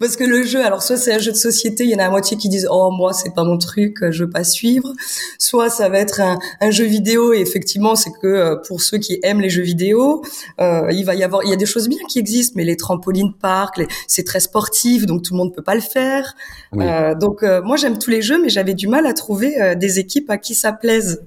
Parce 0.00 0.16
que 0.16 0.24
le 0.24 0.44
jeu, 0.44 0.64
alors 0.64 0.82
soit 0.82 0.96
c'est 0.96 1.12
un 1.12 1.18
jeu 1.18 1.30
de 1.30 1.36
société, 1.36 1.84
il 1.84 1.90
y 1.90 1.94
en 1.94 1.98
a 1.98 2.04
la 2.04 2.10
moitié 2.10 2.38
qui 2.38 2.48
disent 2.48 2.66
oh 2.70 2.90
moi 2.90 3.12
c'est 3.12 3.34
pas 3.34 3.44
mon 3.44 3.58
truc, 3.58 3.98
je 4.10 4.24
veux 4.24 4.30
pas 4.30 4.44
suivre. 4.44 4.94
Soit 5.38 5.68
ça 5.68 5.90
va 5.90 5.98
être 5.98 6.22
un, 6.22 6.38
un 6.62 6.70
jeu 6.70 6.86
vidéo 6.86 7.34
et 7.34 7.40
effectivement 7.40 7.94
c'est 7.96 8.10
que 8.10 8.26
euh, 8.26 8.56
pour 8.66 8.80
ceux 8.80 8.96
qui 8.96 9.20
aiment 9.22 9.42
les 9.42 9.50
jeux 9.50 9.62
vidéo, 9.62 10.22
euh, 10.58 10.88
il 10.90 11.04
va 11.04 11.14
y 11.14 11.22
avoir, 11.22 11.44
il 11.44 11.50
y 11.50 11.52
a 11.52 11.56
des 11.56 11.66
choses 11.66 11.86
bien 11.86 11.98
qui 12.08 12.18
existent, 12.18 12.54
mais 12.56 12.64
les 12.64 12.78
trampolines 12.78 13.34
park, 13.34 13.78
c'est 14.06 14.24
très 14.24 14.40
sportif 14.40 15.04
donc 15.04 15.22
tout 15.22 15.34
le 15.34 15.38
monde 15.38 15.54
peut 15.54 15.62
pas 15.62 15.74
le 15.74 15.82
faire. 15.82 16.34
Euh, 16.76 17.14
donc 17.14 17.42
euh, 17.42 17.60
moi 17.62 17.76
j'aime 17.76 17.98
tous 17.98 18.10
les 18.10 18.22
jeux, 18.22 18.40
mais 18.40 18.48
j'avais 18.48 18.74
du 18.74 18.88
mal 18.88 19.04
à 19.06 19.12
trouver 19.12 19.60
euh, 19.60 19.74
des 19.74 19.98
équipes 19.98 20.30
à 20.30 20.38
qui 20.38 20.54
ça 20.54 20.72
plaise. 20.72 21.26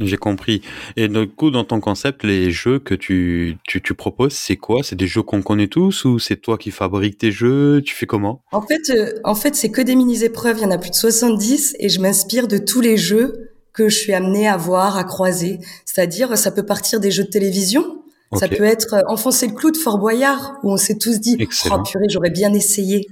J'ai 0.00 0.16
compris. 0.16 0.62
Et 0.96 1.08
du 1.08 1.28
coup, 1.28 1.50
dans 1.50 1.64
ton 1.64 1.80
concept, 1.80 2.22
les 2.22 2.50
jeux 2.50 2.78
que 2.78 2.94
tu, 2.94 3.58
tu, 3.66 3.82
tu 3.82 3.94
proposes, 3.94 4.32
c'est 4.32 4.56
quoi? 4.56 4.82
C'est 4.82 4.96
des 4.96 5.06
jeux 5.06 5.22
qu'on 5.22 5.42
connaît 5.42 5.66
tous 5.66 6.04
ou 6.04 6.18
c'est 6.18 6.36
toi 6.36 6.56
qui 6.56 6.70
fabriques 6.70 7.18
tes 7.18 7.32
jeux? 7.32 7.82
Tu 7.84 7.94
fais 7.94 8.06
comment? 8.06 8.42
En 8.52 8.62
fait, 8.62 8.90
euh, 8.90 9.12
en 9.24 9.34
fait, 9.34 9.56
c'est 9.56 9.70
que 9.70 9.82
des 9.82 9.96
mini-épreuves. 9.96 10.58
Il 10.58 10.62
y 10.62 10.66
en 10.66 10.70
a 10.70 10.78
plus 10.78 10.90
de 10.90 10.94
70 10.94 11.76
et 11.80 11.88
je 11.88 12.00
m'inspire 12.00 12.46
de 12.46 12.58
tous 12.58 12.80
les 12.80 12.96
jeux 12.96 13.50
que 13.72 13.88
je 13.88 13.96
suis 13.96 14.12
amenée 14.12 14.48
à 14.48 14.56
voir, 14.56 14.96
à 14.96 15.04
croiser. 15.04 15.58
C'est-à-dire, 15.84 16.36
ça 16.38 16.50
peut 16.50 16.64
partir 16.64 17.00
des 17.00 17.10
jeux 17.10 17.24
de 17.24 17.30
télévision. 17.30 18.02
Ça 18.36 18.46
peut 18.46 18.64
être 18.64 18.94
euh, 18.94 19.02
enfoncer 19.08 19.46
le 19.46 19.54
clou 19.54 19.70
de 19.70 19.76
Fort 19.76 19.98
Boyard 19.98 20.58
où 20.62 20.70
on 20.70 20.76
s'est 20.76 20.98
tous 20.98 21.18
dit, 21.18 21.38
oh 21.40 21.82
purée, 21.82 22.06
j'aurais 22.10 22.30
bien 22.30 22.52
essayé. 22.52 23.08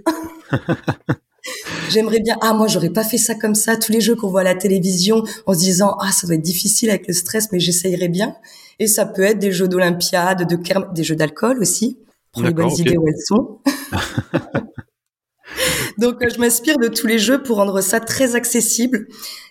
J'aimerais 1.90 2.20
bien, 2.20 2.36
ah, 2.40 2.52
moi, 2.52 2.66
j'aurais 2.66 2.90
pas 2.90 3.04
fait 3.04 3.18
ça 3.18 3.34
comme 3.34 3.54
ça. 3.54 3.76
Tous 3.76 3.92
les 3.92 4.00
jeux 4.00 4.16
qu'on 4.16 4.28
voit 4.28 4.40
à 4.40 4.44
la 4.44 4.54
télévision 4.54 5.22
en 5.46 5.54
se 5.54 5.58
disant, 5.58 5.96
ah, 6.00 6.12
ça 6.12 6.26
doit 6.26 6.36
être 6.36 6.42
difficile 6.42 6.90
avec 6.90 7.06
le 7.06 7.14
stress, 7.14 7.50
mais 7.52 7.60
j'essayerais 7.60 8.08
bien. 8.08 8.36
Et 8.78 8.86
ça 8.86 9.06
peut 9.06 9.22
être 9.22 9.38
des 9.38 9.52
jeux 9.52 9.68
d'Olympiade, 9.68 10.46
de 10.48 10.92
des 10.92 11.04
jeux 11.04 11.16
d'alcool 11.16 11.58
aussi, 11.60 11.98
pour 12.32 12.42
les 12.42 12.52
bonnes 12.52 12.72
idées 12.72 12.96
où 12.96 13.08
elles 13.08 13.24
sont. 13.24 13.58
Donc, 15.98 16.22
euh, 16.22 16.28
je 16.32 16.38
m'inspire 16.38 16.76
de 16.78 16.88
tous 16.88 17.06
les 17.06 17.18
jeux 17.18 17.42
pour 17.42 17.56
rendre 17.56 17.80
ça 17.80 18.00
très 18.00 18.34
accessible, 18.34 19.06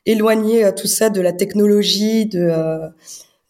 éloigner 0.05 0.65
euh, 0.65 0.71
tout 0.71 0.87
ça 0.87 1.09
de 1.09 1.21
la 1.21 1.31
technologie, 1.31 2.27
de, 2.27 2.39
euh, 2.39 2.87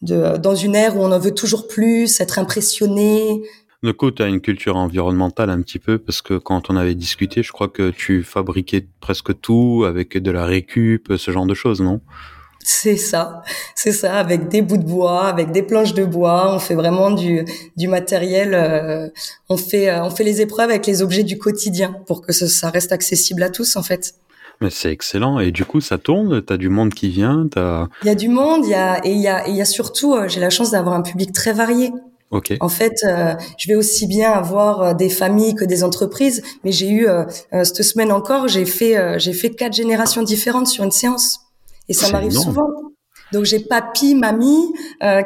de, 0.02 0.38
dans 0.38 0.54
une 0.54 0.74
ère 0.74 0.96
où 0.96 1.00
on 1.00 1.12
en 1.12 1.18
veut 1.18 1.34
toujours 1.34 1.68
plus, 1.68 2.20
être 2.20 2.38
impressionné, 2.38 3.42
du 3.82 3.92
coup, 3.94 4.10
tu 4.10 4.22
as 4.22 4.26
une 4.26 4.40
culture 4.40 4.76
environnementale 4.76 5.50
un 5.50 5.60
petit 5.62 5.78
peu, 5.78 5.98
parce 5.98 6.22
que 6.22 6.38
quand 6.38 6.70
on 6.70 6.76
avait 6.76 6.94
discuté, 6.94 7.42
je 7.42 7.52
crois 7.52 7.68
que 7.68 7.90
tu 7.90 8.22
fabriquais 8.22 8.86
presque 9.00 9.40
tout 9.40 9.84
avec 9.86 10.16
de 10.18 10.30
la 10.30 10.44
récup, 10.44 11.12
ce 11.16 11.30
genre 11.30 11.46
de 11.46 11.54
choses, 11.54 11.80
non? 11.80 12.00
C'est 12.68 12.96
ça, 12.96 13.42
c'est 13.76 13.92
ça, 13.92 14.16
avec 14.16 14.48
des 14.48 14.60
bouts 14.60 14.76
de 14.76 14.84
bois, 14.84 15.26
avec 15.26 15.52
des 15.52 15.62
planches 15.62 15.94
de 15.94 16.04
bois, 16.04 16.52
on 16.52 16.58
fait 16.58 16.74
vraiment 16.74 17.12
du, 17.12 17.44
du 17.76 17.86
matériel, 17.86 18.54
euh, 18.54 19.08
on 19.48 19.56
fait 19.56 19.88
euh, 19.88 20.02
on 20.02 20.10
fait 20.10 20.24
les 20.24 20.40
épreuves 20.40 20.70
avec 20.70 20.84
les 20.84 21.00
objets 21.00 21.22
du 21.22 21.38
quotidien 21.38 21.94
pour 22.08 22.22
que 22.22 22.32
ça, 22.32 22.68
reste 22.70 22.90
accessible 22.90 23.44
à 23.44 23.50
tous 23.50 23.76
en 23.76 23.84
fait. 23.84 24.16
Mais 24.60 24.70
c'est 24.70 24.90
excellent 24.90 25.38
et 25.38 25.52
du 25.52 25.64
coup 25.64 25.80
ça 25.80 25.96
tourne, 25.96 26.42
t'as 26.42 26.56
du 26.56 26.68
monde 26.68 26.92
qui 26.92 27.08
vient, 27.08 27.46
t'as. 27.48 27.86
Il 28.02 28.08
y 28.08 28.10
a 28.10 28.16
du 28.16 28.28
monde, 28.28 28.64
il 28.64 28.70
y 28.70 28.74
a 28.74 28.98
et 29.06 29.12
il 29.12 29.20
y 29.20 29.28
a 29.28 29.48
y 29.48 29.60
a 29.60 29.64
surtout, 29.64 30.16
euh, 30.16 30.26
j'ai 30.26 30.40
la 30.40 30.50
chance 30.50 30.72
d'avoir 30.72 30.96
un 30.96 31.02
public 31.02 31.32
très 31.32 31.52
varié. 31.52 31.92
En 32.60 32.68
fait, 32.68 32.94
euh, 33.04 33.34
je 33.58 33.68
vais 33.68 33.76
aussi 33.76 34.06
bien 34.06 34.32
avoir 34.32 34.82
euh, 34.82 34.94
des 34.94 35.08
familles 35.08 35.54
que 35.54 35.64
des 35.64 35.84
entreprises, 35.84 36.42
mais 36.64 36.72
j'ai 36.72 36.88
eu 36.88 37.08
euh, 37.08 37.24
cette 37.52 37.82
semaine 37.82 38.10
encore, 38.10 38.48
j'ai 38.48 38.64
fait 38.64 38.96
j'ai 39.18 39.32
fait 39.32 39.50
quatre 39.50 39.74
générations 39.74 40.22
différentes 40.22 40.66
sur 40.66 40.84
une 40.84 40.90
séance, 40.90 41.40
et 41.88 41.92
ça 41.92 42.10
m'arrive 42.10 42.32
souvent. 42.32 42.68
Donc 43.32 43.44
j'ai 43.44 43.58
papy, 43.58 44.14
mamie 44.14 44.72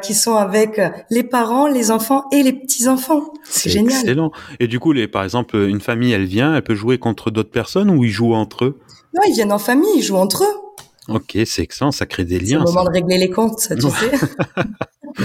qui 0.03 0.15
sont 0.15 0.35
avec 0.35 0.81
les 1.11 1.23
parents, 1.23 1.67
les 1.67 1.91
enfants 1.91 2.25
et 2.33 2.43
les 2.43 2.53
petits 2.53 2.89
enfants. 2.89 3.33
C'est 3.45 3.71
génial. 3.71 4.01
Excellent. 4.01 4.33
Et 4.59 4.69
du 4.69 4.81
coup, 4.81 4.93
les, 4.93 5.07
par 5.07 5.23
exemple, 5.23 5.57
une 5.57 5.81
famille, 5.81 6.13
elle 6.13 6.25
vient, 6.25 6.55
elle 6.55 6.63
peut 6.63 6.75
jouer 6.75 6.99
contre 6.99 7.31
d'autres 7.31 7.51
personnes 7.51 7.91
ou 7.91 8.05
ils 8.05 8.11
jouent 8.11 8.35
entre 8.35 8.65
eux? 8.65 8.79
Non, 9.15 9.21
ils 9.29 9.35
viennent 9.35 9.53
en 9.53 9.59
famille, 9.59 9.91
ils 9.97 10.03
jouent 10.03 10.17
entre 10.17 10.45
eux. 10.45 11.15
Ok, 11.15 11.37
c'est 11.45 11.63
excellent, 11.63 11.93
ça 11.93 12.07
crée 12.07 12.25
des 12.25 12.39
liens. 12.39 12.65
C'est 12.65 12.73
le 12.73 12.73
moment 12.73 12.85
de 12.85 12.91
régler 12.91 13.19
les 13.19 13.31
comptes, 13.31 13.69
tu 13.69 13.81
sais. 13.81 14.13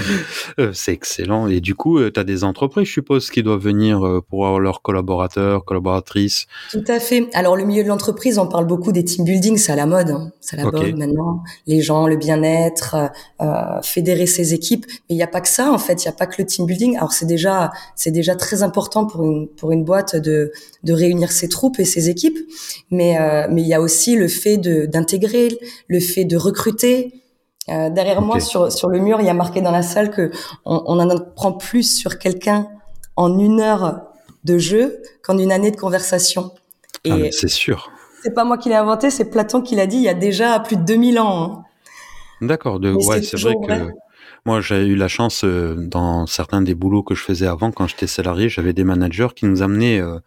Euh, 0.58 0.70
c'est 0.72 0.92
excellent. 0.92 1.48
Et 1.48 1.60
du 1.60 1.74
coup, 1.74 1.98
euh, 1.98 2.10
tu 2.10 2.18
as 2.18 2.24
des 2.24 2.42
entreprises, 2.42 2.86
je 2.86 2.92
suppose, 2.92 3.30
qui 3.30 3.42
doivent 3.42 3.60
venir 3.60 4.06
euh, 4.06 4.22
pour 4.26 4.46
avoir 4.46 4.60
leurs 4.60 4.80
collaborateurs, 4.80 5.64
collaboratrices? 5.64 6.46
Tout 6.70 6.84
à 6.88 6.98
fait. 6.98 7.28
Alors, 7.34 7.56
le 7.56 7.64
milieu 7.64 7.82
de 7.82 7.88
l'entreprise, 7.88 8.38
on 8.38 8.46
parle 8.46 8.66
beaucoup 8.66 8.92
des 8.92 9.04
team 9.04 9.24
building, 9.24 9.58
c'est 9.58 9.72
à 9.72 9.76
la 9.76 9.84
mode. 9.84 10.10
Hein. 10.10 10.32
C'est 10.40 10.58
à 10.58 10.64
la 10.64 10.70
mode 10.70 10.96
maintenant. 10.96 11.42
Les 11.66 11.82
gens, 11.82 12.06
le 12.06 12.16
bien-être, 12.16 12.96
euh, 13.42 13.82
fédérer 13.82 14.26
ses 14.26 14.54
équipes. 14.54 14.86
Mais 14.88 15.14
il 15.14 15.16
n'y 15.16 15.22
a 15.22 15.26
pas 15.26 15.40
que 15.40 15.48
ça, 15.48 15.70
en 15.70 15.78
fait. 15.78 16.04
Il 16.04 16.08
n'y 16.08 16.14
a 16.14 16.16
pas 16.16 16.26
que 16.26 16.40
le 16.40 16.46
team 16.46 16.64
building. 16.64 16.96
Alors, 16.96 17.12
c'est 17.12 17.26
déjà, 17.26 17.70
c'est 17.96 18.12
déjà 18.12 18.34
très 18.34 18.62
important 18.62 19.04
pour 19.04 19.24
une, 19.24 19.48
pour 19.48 19.72
une 19.72 19.84
boîte 19.84 20.16
de, 20.16 20.52
de 20.84 20.92
réunir 20.92 21.32
ses 21.32 21.48
troupes 21.48 21.78
et 21.78 21.84
ses 21.84 22.08
équipes. 22.08 22.38
Mais, 22.90 23.18
euh, 23.20 23.46
mais 23.50 23.62
il 23.62 23.68
y 23.68 23.74
a 23.74 23.80
aussi 23.80 24.16
le 24.16 24.28
fait 24.28 24.56
d'intégrer, 24.56 25.58
le 25.88 26.00
fait 26.00 26.24
de 26.24 26.36
recruter, 26.36 27.12
euh, 27.68 27.90
derrière 27.90 28.22
moi, 28.22 28.40
sur, 28.40 28.70
sur 28.70 28.88
le 28.88 29.00
mur, 29.00 29.20
il 29.20 29.26
y 29.26 29.30
a 29.30 29.34
marqué 29.34 29.60
dans 29.60 29.72
la 29.72 29.82
salle 29.82 30.10
que 30.10 30.30
on, 30.64 30.82
on 30.86 31.00
en 31.00 31.10
apprend 31.10 31.52
plus 31.52 31.98
sur 31.98 32.18
quelqu'un 32.18 32.68
en 33.16 33.38
une 33.38 33.60
heure 33.60 34.02
de 34.44 34.58
jeu 34.58 35.02
qu'en 35.22 35.36
une 35.38 35.50
année 35.50 35.72
de 35.72 35.76
conversation. 35.76 36.52
Et 37.04 37.10
ah, 37.10 37.16
c'est 37.32 37.48
sûr. 37.48 37.90
C'est 38.22 38.34
pas 38.34 38.44
moi 38.44 38.58
qui 38.58 38.68
l'ai 38.68 38.76
inventé, 38.76 39.10
c'est 39.10 39.30
Platon 39.30 39.62
qui 39.62 39.74
l'a 39.74 39.86
dit 39.86 39.96
il 39.96 40.02
y 40.02 40.08
a 40.08 40.14
déjà 40.14 40.58
plus 40.60 40.76
de 40.76 40.82
2000 40.82 41.18
ans. 41.18 41.42
Hein. 41.42 41.64
D'accord. 42.40 42.80
De, 42.80 42.92
ouais, 42.92 43.22
c'est 43.22 43.38
vrai 43.40 43.54
que 43.54 43.90
moi 44.44 44.60
j'ai 44.60 44.86
eu 44.86 44.94
la 44.94 45.08
chance 45.08 45.44
euh, 45.44 45.74
dans 45.76 46.26
certains 46.26 46.62
des 46.62 46.74
boulots 46.74 47.02
que 47.02 47.14
je 47.14 47.22
faisais 47.22 47.46
avant 47.46 47.72
quand 47.72 47.86
j'étais 47.86 48.06
salarié, 48.06 48.48
j'avais 48.48 48.72
des 48.72 48.84
managers 48.84 49.28
qui 49.34 49.46
nous 49.46 49.62
amenaient 49.62 50.00
euh, 50.00 50.18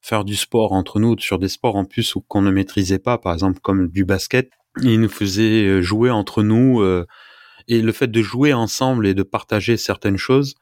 faire 0.00 0.24
du 0.24 0.34
sport 0.34 0.72
entre 0.72 0.98
nous 0.98 1.18
sur 1.18 1.38
des 1.38 1.48
sports 1.48 1.76
en 1.76 1.84
plus 1.84 2.14
qu'on 2.28 2.42
ne 2.42 2.50
maîtrisait 2.50 2.98
pas, 2.98 3.18
par 3.18 3.32
exemple 3.32 3.60
comme 3.60 3.88
du 3.88 4.04
basket 4.04 4.50
il 4.80 5.00
nous 5.00 5.08
faisait 5.08 5.66
euh, 5.66 5.82
jouer 5.82 6.10
entre 6.10 6.42
nous 6.42 6.80
euh, 6.80 7.06
et 7.68 7.82
le 7.82 7.92
fait 7.92 8.08
de 8.08 8.22
jouer 8.22 8.52
ensemble 8.52 9.06
et 9.06 9.14
de 9.14 9.22
partager 9.22 9.76
certaines 9.76 10.16
choses, 10.16 10.54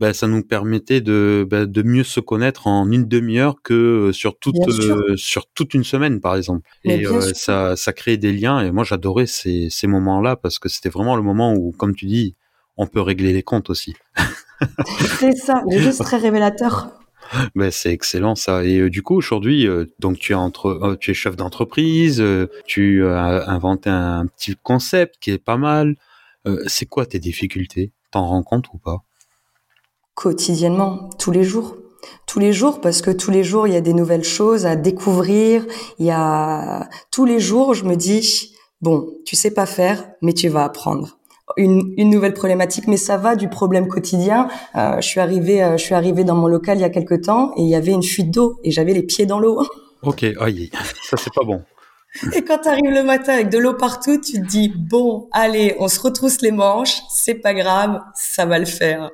ben, 0.00 0.12
ça 0.12 0.26
nous 0.26 0.42
permettait 0.42 1.00
de, 1.00 1.46
ben, 1.48 1.66
de 1.66 1.82
mieux 1.82 2.04
se 2.04 2.20
connaître 2.20 2.66
en 2.66 2.90
une 2.90 3.06
demi-heure 3.06 3.56
que 3.62 4.10
sur 4.12 4.38
toute 4.38 4.56
euh, 4.68 5.16
sur 5.16 5.46
toute 5.46 5.72
une 5.74 5.84
semaine 5.84 6.20
par 6.20 6.34
exemple. 6.36 6.68
et 6.82 7.04
ça 7.34 7.76
ça 7.76 7.92
crée 7.92 8.16
des 8.16 8.32
liens 8.32 8.60
et 8.60 8.72
moi 8.72 8.82
j'adorais 8.82 9.26
ces 9.26 9.68
ces 9.70 9.86
moments-là 9.86 10.36
parce 10.36 10.58
que 10.58 10.68
c'était 10.68 10.88
vraiment 10.88 11.14
le 11.16 11.22
moment 11.22 11.54
où 11.54 11.72
comme 11.72 11.94
tu 11.94 12.06
dis 12.06 12.34
on 12.76 12.88
peut 12.88 13.00
régler 13.00 13.32
les 13.32 13.44
comptes 13.44 13.70
aussi. 13.70 13.94
C'est 15.20 15.36
ça, 15.36 15.62
juste 15.70 16.02
très 16.04 16.16
révélateur. 16.16 17.03
Ben, 17.54 17.70
c'est 17.70 17.92
excellent 17.92 18.34
ça. 18.34 18.64
Et 18.64 18.78
euh, 18.78 18.90
du 18.90 19.02
coup 19.02 19.16
aujourd'hui, 19.16 19.66
euh, 19.66 19.86
donc 19.98 20.18
tu 20.18 20.32
es 20.32 20.34
entre, 20.34 20.68
euh, 20.68 20.96
tu 20.98 21.10
es 21.10 21.14
chef 21.14 21.36
d'entreprise, 21.36 22.22
tu 22.66 23.06
as 23.06 23.48
inventé 23.48 23.90
un, 23.90 24.26
petit 24.26 24.54
concept 24.62 25.16
qui 25.20 25.30
est 25.30 25.38
pas 25.38 25.56
mal. 25.56 25.96
c'est 26.66 26.86
quoi 26.86 27.06
tes 27.06 27.18
difficultés? 27.18 27.92
T'en 28.10 28.26
rends 28.26 28.42
compte 28.42 28.66
ou 28.72 28.78
pas? 28.78 29.02
Quotidiennement, 30.14 31.10
tous 31.18 31.30
les 31.30 31.44
jours. 31.44 31.76
Tous 32.26 32.38
les 32.38 32.52
jours, 32.52 32.80
parce 32.82 33.00
que 33.00 33.10
tous 33.10 33.30
les 33.30 33.42
jours, 33.42 33.66
il 33.66 33.72
y 33.72 33.76
a 33.76 33.80
des 33.80 33.94
nouvelles 33.94 34.24
choses 34.24 34.66
à 34.66 34.76
découvrir. 34.76 35.64
Il 35.98 36.04
y 36.04 36.10
a 36.10 36.88
tous 37.10 37.24
les 37.24 37.40
jours, 37.40 37.72
je 37.72 37.84
me 37.84 37.96
dis, 37.96 38.54
bon, 38.82 39.08
tu 39.24 39.36
sais 39.36 39.50
pas 39.50 39.64
faire, 39.64 40.04
mais 40.20 40.34
tu 40.34 40.48
vas 40.48 40.64
apprendre 40.64 41.18
une, 41.56 41.94
une, 41.96 42.10
nouvelle 42.10 42.34
problématique, 42.34 42.86
mais 42.86 42.96
ça 42.96 43.16
va 43.16 43.36
du 43.36 43.48
problème 43.48 43.88
quotidien. 43.88 44.48
Euh, 44.76 45.00
je 45.00 45.06
suis 45.06 45.20
arrivée, 45.20 45.62
euh, 45.62 45.76
je 45.76 45.84
suis 45.84 45.94
arrivée 45.94 46.24
dans 46.24 46.34
mon 46.34 46.48
local 46.48 46.78
il 46.78 46.80
y 46.80 46.84
a 46.84 46.90
quelque 46.90 47.14
temps 47.14 47.52
et 47.56 47.62
il 47.62 47.68
y 47.68 47.74
avait 47.74 47.92
une 47.92 48.02
fuite 48.02 48.30
d'eau 48.30 48.58
et 48.64 48.70
j'avais 48.70 48.92
les 48.94 49.02
pieds 49.02 49.26
dans 49.26 49.38
l'eau. 49.38 49.66
Ok, 50.02 50.22
aïe, 50.22 50.70
ça 51.08 51.16
c'est 51.16 51.32
pas 51.32 51.44
bon. 51.44 51.62
Et 52.34 52.44
quand 52.44 52.58
tu 52.58 52.68
arrives 52.68 52.90
le 52.90 53.02
matin 53.02 53.32
avec 53.32 53.48
de 53.48 53.56
l'eau 53.56 53.72
partout, 53.72 54.20
tu 54.20 54.34
te 54.34 54.46
dis 54.46 54.68
bon, 54.68 55.28
allez, 55.32 55.74
on 55.78 55.88
se 55.88 55.98
retrousse 55.98 56.42
les 56.42 56.50
manches, 56.50 57.00
c'est 57.08 57.36
pas 57.36 57.54
grave, 57.54 58.00
ça 58.14 58.44
va 58.44 58.58
le 58.58 58.66
faire. 58.66 59.10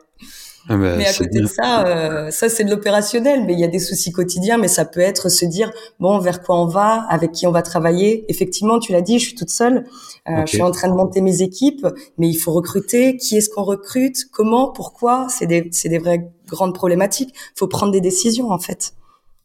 Ah 0.68 0.76
bah, 0.76 0.96
mais 0.96 1.06
à 1.06 1.12
côté 1.12 1.40
de 1.40 1.46
ça, 1.46 1.86
euh, 1.86 2.30
ça 2.30 2.48
c'est 2.48 2.64
de 2.64 2.70
l'opérationnel, 2.70 3.44
mais 3.44 3.54
il 3.54 3.60
y 3.60 3.64
a 3.64 3.68
des 3.68 3.78
soucis 3.78 4.12
quotidiens, 4.12 4.58
mais 4.58 4.68
ça 4.68 4.84
peut 4.84 5.00
être 5.00 5.28
se 5.28 5.44
dire 5.44 5.70
bon 5.98 6.18
vers 6.18 6.42
quoi 6.42 6.60
on 6.60 6.66
va, 6.66 7.06
avec 7.08 7.32
qui 7.32 7.46
on 7.46 7.50
va 7.50 7.62
travailler. 7.62 8.24
Effectivement, 8.28 8.78
tu 8.78 8.92
l'as 8.92 9.00
dit, 9.00 9.18
je 9.18 9.26
suis 9.26 9.34
toute 9.34 9.50
seule, 9.50 9.84
euh, 10.28 10.42
je 10.46 10.50
suis 10.50 10.62
en 10.62 10.70
train 10.70 10.88
de 10.88 10.94
monter 10.94 11.20
mes 11.20 11.42
équipes, 11.42 11.86
mais 12.18 12.28
il 12.28 12.36
faut 12.36 12.52
recruter. 12.52 13.16
Qui 13.16 13.36
est-ce 13.36 13.48
qu'on 13.48 13.64
recrute? 13.64 14.26
Comment? 14.30 14.70
Pourquoi? 14.70 15.26
C'est 15.30 15.46
des 15.46 15.68
c'est 15.72 15.88
des 15.88 15.98
vraies 15.98 16.30
grandes 16.46 16.74
problématiques. 16.74 17.30
Il 17.34 17.58
faut 17.58 17.68
prendre 17.68 17.92
des 17.92 18.00
décisions 18.00 18.50
en 18.50 18.58
fait. 18.58 18.92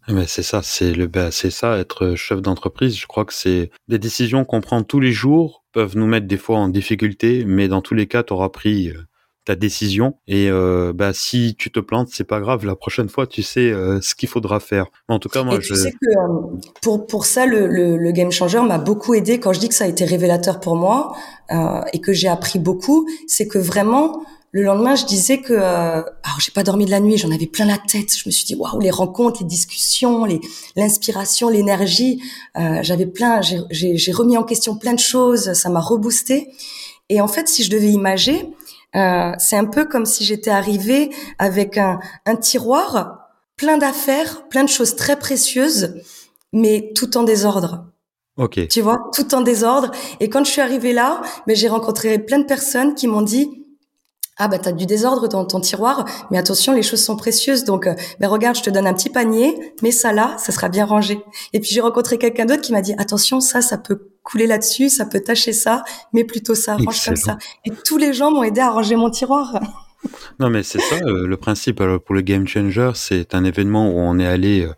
Ah 0.07 0.13
bah, 0.13 0.23
c'est 0.27 0.43
ça, 0.43 0.61
c'est 0.63 0.93
le 0.93 1.07
bah, 1.07 1.31
c'est 1.31 1.49
ça 1.49 1.77
être 1.77 2.13
chef 2.15 2.41
d'entreprise. 2.41 2.97
Je 2.97 3.07
crois 3.07 3.25
que 3.25 3.33
c'est 3.33 3.71
des 3.87 3.97
décisions 3.99 4.45
qu'on 4.45 4.61
prend 4.61 4.83
tous 4.83 4.99
les 4.99 5.11
jours 5.11 5.65
peuvent 5.75 5.97
nous 5.97 6.07
mettre 6.07 6.25
des 6.25 6.37
fois 6.37 6.57
en 6.57 6.69
difficulté, 6.69 7.43
mais 7.45 7.67
dans 7.67 7.81
tous 7.81 7.93
les 7.95 8.07
cas, 8.07 8.23
tu 8.23 8.31
auras 8.31 8.47
pris 8.47 8.89
euh, 8.89 9.05
ta 9.45 9.55
décision 9.55 10.15
et 10.27 10.49
euh, 10.49 10.91
bah 10.93 11.13
si 11.13 11.55
tu 11.55 11.71
te 11.71 11.79
plantes 11.79 12.09
c'est 12.11 12.23
pas 12.23 12.39
grave. 12.39 12.65
La 12.65 12.75
prochaine 12.75 13.09
fois 13.09 13.27
tu 13.27 13.43
sais 13.43 13.71
euh, 13.71 14.01
ce 14.01 14.15
qu'il 14.15 14.27
faudra 14.27 14.59
faire. 14.59 14.87
En 15.07 15.19
tout 15.19 15.29
cas 15.29 15.43
moi 15.43 15.55
et 15.55 15.59
tu 15.59 15.75
sais 15.75 15.91
que 15.91 16.07
euh, 16.07 16.57
pour 16.81 17.05
pour 17.05 17.25
ça 17.25 17.45
le, 17.45 17.67
le, 17.67 17.95
le 17.97 18.11
game 18.11 18.31
changer 18.31 18.59
m'a 18.59 18.79
beaucoup 18.79 19.13
aidé 19.13 19.39
quand 19.39 19.53
je 19.53 19.59
dis 19.59 19.69
que 19.69 19.75
ça 19.75 19.85
a 19.85 19.87
été 19.87 20.03
révélateur 20.03 20.59
pour 20.59 20.75
moi 20.75 21.15
euh, 21.51 21.81
et 21.93 22.01
que 22.01 22.11
j'ai 22.11 22.27
appris 22.27 22.57
beaucoup. 22.57 23.07
C'est 23.27 23.47
que 23.47 23.59
vraiment 23.59 24.23
le 24.51 24.63
lendemain 24.63 24.95
je 24.95 25.05
disais 25.05 25.41
que 25.41 25.53
alors 25.53 26.39
j'ai 26.39 26.51
pas 26.51 26.63
dormi 26.63 26.85
de 26.85 26.91
la 26.91 26.99
nuit 26.99 27.17
j'en 27.17 27.29
avais 27.31 27.45
plein 27.45 27.65
la 27.65 27.77
tête. 27.77 28.17
Je 28.17 28.23
me 28.27 28.31
suis 28.31 28.45
dit 28.45 28.55
waouh 28.55 28.79
les 28.79 28.89
rencontres 28.89 29.41
les 29.41 29.47
discussions 29.47 30.25
les 30.25 30.41
l'inspiration 30.75 31.49
l'énergie 31.49 32.19
j'avais 32.81 33.05
plein 33.05 33.41
j'ai 33.41 33.97
j'ai 33.97 34.11
remis 34.11 34.37
en 34.37 34.43
question 34.43 34.75
plein 34.75 34.93
de 34.93 34.99
choses 34.99 35.53
ça 35.53 35.69
m'a 35.69 35.81
reboosté. 35.81 36.49
Et 37.09 37.21
en 37.21 37.27
fait 37.27 37.47
si 37.47 37.63
je 37.63 37.69
devais 37.69 37.91
imager 37.91 38.49
euh, 38.95 39.31
c'est 39.37 39.57
un 39.57 39.65
peu 39.65 39.85
comme 39.85 40.05
si 40.05 40.23
j'étais 40.23 40.51
arrivée 40.51 41.11
avec 41.37 41.77
un, 41.77 41.99
un 42.25 42.35
tiroir 42.35 43.29
plein 43.57 43.77
d'affaires, 43.77 44.47
plein 44.49 44.63
de 44.63 44.69
choses 44.69 44.95
très 44.95 45.17
précieuses, 45.17 45.95
mais 46.53 46.91
tout 46.95 47.17
en 47.17 47.23
désordre. 47.23 47.85
Ok. 48.37 48.67
Tu 48.67 48.81
vois, 48.81 49.09
tout 49.13 49.33
en 49.33 49.41
désordre. 49.41 49.91
Et 50.19 50.29
quand 50.29 50.43
je 50.43 50.51
suis 50.51 50.61
arrivée 50.61 50.91
là, 50.93 51.21
mais 51.47 51.55
j'ai 51.55 51.69
rencontré 51.69 52.19
plein 52.19 52.39
de 52.39 52.45
personnes 52.45 52.95
qui 52.95 53.07
m'ont 53.07 53.21
dit 53.21 53.65
ah 54.37 54.49
bah 54.49 54.59
t'as 54.59 54.73
du 54.73 54.85
désordre 54.85 55.29
dans 55.29 55.45
ton 55.45 55.61
tiroir, 55.61 56.03
mais 56.29 56.37
attention 56.37 56.73
les 56.73 56.83
choses 56.83 57.01
sont 57.01 57.15
précieuses 57.15 57.63
donc 57.63 57.87
euh, 57.87 57.95
ben 58.19 58.27
regarde 58.27 58.57
je 58.57 58.63
te 58.63 58.69
donne 58.69 58.85
un 58.85 58.93
petit 58.93 59.09
panier, 59.09 59.73
mets 59.81 59.91
ça 59.91 60.11
là, 60.11 60.35
ça 60.37 60.51
sera 60.51 60.67
bien 60.67 60.85
rangé. 60.85 61.23
Et 61.53 61.61
puis 61.61 61.69
j'ai 61.71 61.79
rencontré 61.79 62.17
quelqu'un 62.17 62.45
d'autre 62.45 62.61
qui 62.61 62.73
m'a 62.73 62.81
dit 62.81 62.93
attention 62.97 63.39
ça 63.39 63.61
ça 63.61 63.77
peut 63.77 64.09
couler 64.25 64.47
là-dessus, 64.47 64.89
ça 64.89 65.05
peut 65.05 65.21
tacher 65.21 65.53
ça, 65.53 65.85
mais 66.11 66.25
plutôt 66.25 66.55
ça, 66.55 66.75
range 66.75 67.05
comme 67.05 67.15
ça. 67.15 67.37
Et 67.63 67.71
tous 67.71 67.97
les 67.97 68.11
gens 68.11 68.31
m'ont 68.31 68.43
aidé 68.43 68.59
à 68.59 68.71
ranger 68.71 68.97
mon 68.97 69.09
tiroir. 69.09 69.53
non 70.39 70.49
mais 70.49 70.63
c'est 70.63 70.81
ça 70.81 70.97
euh, 70.97 71.25
le 71.25 71.37
principe 71.37 71.81
pour 72.05 72.15
le 72.15 72.21
game 72.21 72.45
changer, 72.45 72.91
c'est 72.95 73.33
un 73.33 73.43
événement 73.45 73.89
où 73.89 73.99
on 73.99 74.19
est 74.19 74.27
allé 74.27 74.65
euh, 74.65 74.73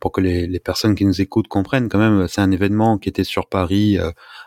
pour 0.00 0.12
que 0.12 0.20
les, 0.20 0.46
les, 0.46 0.60
personnes 0.60 0.94
qui 0.94 1.04
nous 1.04 1.20
écoutent 1.20 1.48
comprennent 1.48 1.88
quand 1.88 1.98
même, 1.98 2.26
c'est 2.28 2.40
un 2.40 2.50
événement 2.50 2.96
qui 2.98 3.08
était 3.08 3.24
sur 3.24 3.48
Paris 3.48 3.98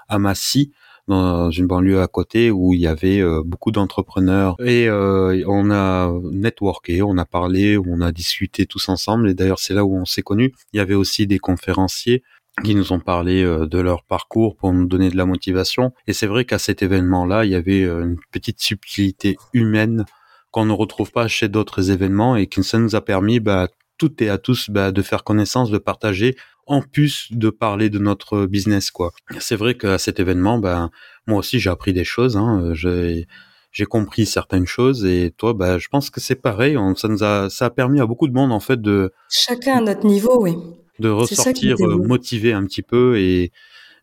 à 0.08 0.20
Massy 0.20 0.72
dans 1.10 1.50
une 1.50 1.66
banlieue 1.66 2.02
à 2.02 2.08
côté 2.08 2.52
où 2.52 2.74
il 2.74 2.80
y 2.80 2.88
avait 2.88 3.20
euh, 3.20 3.42
beaucoup 3.44 3.72
d'entrepreneurs 3.72 4.56
et 4.64 4.88
euh, 4.88 5.44
on 5.48 5.72
a 5.72 6.14
networké, 6.32 7.02
on 7.02 7.18
a 7.18 7.26
parlé, 7.26 7.78
on 7.78 8.00
a 8.00 8.12
discuté 8.12 8.68
tous 8.68 8.88
ensemble 8.90 9.28
et 9.28 9.34
d'ailleurs 9.34 9.60
c'est 9.60 9.74
là 9.74 9.84
où 9.84 9.98
on 9.98 10.06
s'est 10.06 10.22
connus. 10.22 10.54
Il 10.72 10.78
y 10.78 10.80
avait 10.80 10.94
aussi 10.94 11.26
des 11.26 11.40
conférenciers 11.40 12.24
qui 12.64 12.76
nous 12.76 12.94
ont 12.94 13.00
parlé 13.00 13.44
euh, 13.44 13.66
de 13.68 13.80
leur 13.80 14.04
parcours 14.04 14.56
pour 14.56 14.74
nous 14.74 14.86
donner 14.86 15.10
de 15.10 15.18
la 15.18 15.26
motivation 15.26 15.94
et 16.08 16.14
c'est 16.14 16.28
vrai 16.28 16.46
qu'à 16.46 16.60
cet 16.60 16.82
événement-là, 16.82 17.46
il 17.46 17.52
y 17.52 17.56
avait 17.56 17.84
une 17.84 18.18
petite 18.32 18.62
subtilité 18.62 19.38
humaine 19.54 20.06
qu'on 20.52 20.66
ne 20.66 20.74
retrouve 20.74 21.12
pas 21.12 21.28
chez 21.28 21.48
d'autres 21.48 21.92
événements 21.92 22.36
et 22.36 22.48
qui 22.48 22.64
ça 22.64 22.80
nous 22.80 22.96
a 22.96 23.02
permis 23.02 23.40
bah, 23.40 23.68
toutes 23.98 24.22
et 24.22 24.30
à 24.30 24.38
tous 24.38 24.70
bah, 24.70 24.92
de 24.92 25.02
faire 25.02 25.24
connaissance, 25.24 25.70
de 25.70 25.78
partager 25.78 26.36
en 26.66 26.82
plus 26.82 27.28
de 27.32 27.50
parler 27.50 27.90
de 27.90 28.00
notre 28.00 28.46
business 28.46 28.92
quoi. 28.92 29.12
C'est 29.40 29.56
vrai 29.56 29.76
qu'à 29.76 29.98
cet 29.98 30.20
événement, 30.20 30.60
ben 30.60 30.92
moi 31.26 31.40
aussi 31.40 31.60
j'ai 31.60 31.70
appris 31.70 31.94
des 31.94 32.04
choses. 32.04 32.38
Hein, 32.38 32.72
j'ai 32.74 33.28
j'ai 33.72 33.86
compris 33.86 34.26
certaines 34.26 34.68
choses 34.68 35.06
et 35.06 35.34
toi, 35.38 35.54
ben 35.54 35.78
je 35.80 35.88
pense 35.90 36.10
que 36.10 36.20
c'est 36.20 36.36
pareil. 36.36 36.78
Ça 36.96 37.08
nous 37.08 37.24
a 37.24 37.50
ça 37.50 37.66
a 37.66 37.70
permis 37.72 38.00
à 38.00 38.06
beaucoup 38.06 38.28
de 38.28 38.34
monde 38.34 38.52
en 38.52 38.60
fait 38.60 38.80
de 38.80 39.12
chacun 39.30 39.78
à 39.78 39.82
notre 39.82 40.06
niveau, 40.06 40.42
oui. 40.42 40.56
De 41.00 41.10
ressortir 41.10 41.78
euh, 41.80 41.98
motivé 41.98 42.54
un 42.54 42.66
petit 42.66 42.82
peu 42.82 43.18
et, 43.18 43.52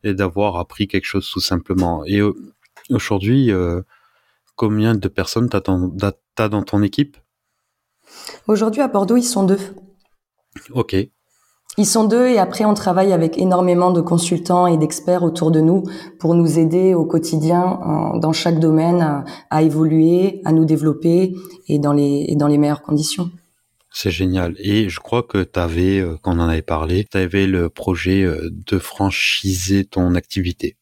et 0.02 0.14
d'avoir 0.14 0.56
appris 0.56 0.88
quelque 0.88 1.04
chose 1.04 1.28
tout 1.30 1.40
simplement. 1.40 2.04
Et 2.06 2.20
euh, 2.20 2.32
aujourd'hui, 2.90 3.50
euh, 3.50 3.82
combien 4.54 4.94
de 4.94 5.08
personnes 5.08 5.48
t'as 5.48 5.60
as 6.38 6.48
dans 6.48 6.62
ton 6.62 6.82
équipe? 6.82 7.16
Aujourd'hui 8.46 8.80
à 8.80 8.88
Bordeaux, 8.88 9.16
ils 9.16 9.22
sont 9.22 9.44
deux. 9.44 9.58
Ok. 10.70 10.96
Ils 11.78 11.86
sont 11.86 12.04
deux 12.04 12.28
et 12.28 12.38
après 12.38 12.64
on 12.64 12.72
travaille 12.72 13.12
avec 13.12 13.36
énormément 13.36 13.90
de 13.90 14.00
consultants 14.00 14.66
et 14.66 14.78
d'experts 14.78 15.22
autour 15.22 15.50
de 15.50 15.60
nous 15.60 15.82
pour 16.18 16.34
nous 16.34 16.58
aider 16.58 16.94
au 16.94 17.04
quotidien 17.04 18.14
dans 18.14 18.32
chaque 18.32 18.58
domaine 18.58 19.24
à, 19.50 19.62
évoluer, 19.62 20.40
à 20.46 20.52
nous 20.52 20.64
développer 20.64 21.34
et 21.68 21.78
dans 21.78 21.92
les, 21.92 22.24
et 22.28 22.36
dans 22.36 22.46
les 22.46 22.56
meilleures 22.56 22.80
conditions. 22.80 23.30
C'est 23.98 24.10
génial. 24.10 24.54
Et 24.58 24.90
je 24.90 25.00
crois 25.00 25.22
que 25.22 25.42
tu 25.42 25.58
avais, 25.58 26.00
euh, 26.00 26.18
quand 26.20 26.36
on 26.36 26.40
en 26.40 26.50
avait 26.50 26.60
parlé, 26.60 27.06
tu 27.10 27.16
avais 27.16 27.46
le 27.46 27.70
projet 27.70 28.24
euh, 28.24 28.50
de 28.52 28.78
franchiser 28.78 29.86
ton 29.86 30.14
activité. 30.14 30.76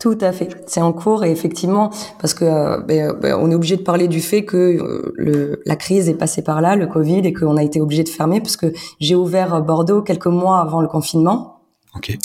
Tout 0.00 0.18
à 0.20 0.32
fait, 0.32 0.48
c'est 0.66 0.80
en 0.80 0.92
cours 0.92 1.22
et 1.22 1.30
effectivement 1.30 1.90
parce 2.18 2.34
que 2.34 2.44
euh, 2.44 2.80
ben, 2.80 3.12
ben, 3.12 3.38
on 3.40 3.52
est 3.52 3.54
obligé 3.54 3.76
de 3.76 3.82
parler 3.82 4.08
du 4.08 4.20
fait 4.20 4.44
que 4.44 5.12
le, 5.14 5.62
la 5.64 5.76
crise 5.76 6.08
est 6.08 6.14
passée 6.14 6.42
par 6.42 6.60
là, 6.60 6.74
le 6.74 6.88
Covid, 6.88 7.20
et 7.20 7.32
qu'on 7.32 7.56
a 7.56 7.62
été 7.62 7.80
obligé 7.80 8.02
de 8.02 8.08
fermer 8.08 8.40
parce 8.40 8.56
que 8.56 8.72
j'ai 8.98 9.14
ouvert 9.14 9.62
Bordeaux 9.62 10.02
quelques 10.02 10.26
mois 10.26 10.58
avant 10.58 10.80
le 10.80 10.88
confinement. 10.88 11.60
Ok. 11.94 12.18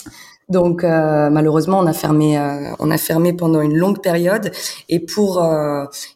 Donc 0.50 0.84
malheureusement 0.84 1.80
on 1.80 1.88
a 1.88 1.94
fermé 1.94 2.40
on 2.78 2.92
a 2.92 2.98
fermé 3.00 3.34
pendant 3.34 3.62
une 3.62 3.76
longue 3.76 4.00
période 4.00 4.52
et 4.90 5.00
pour 5.00 5.44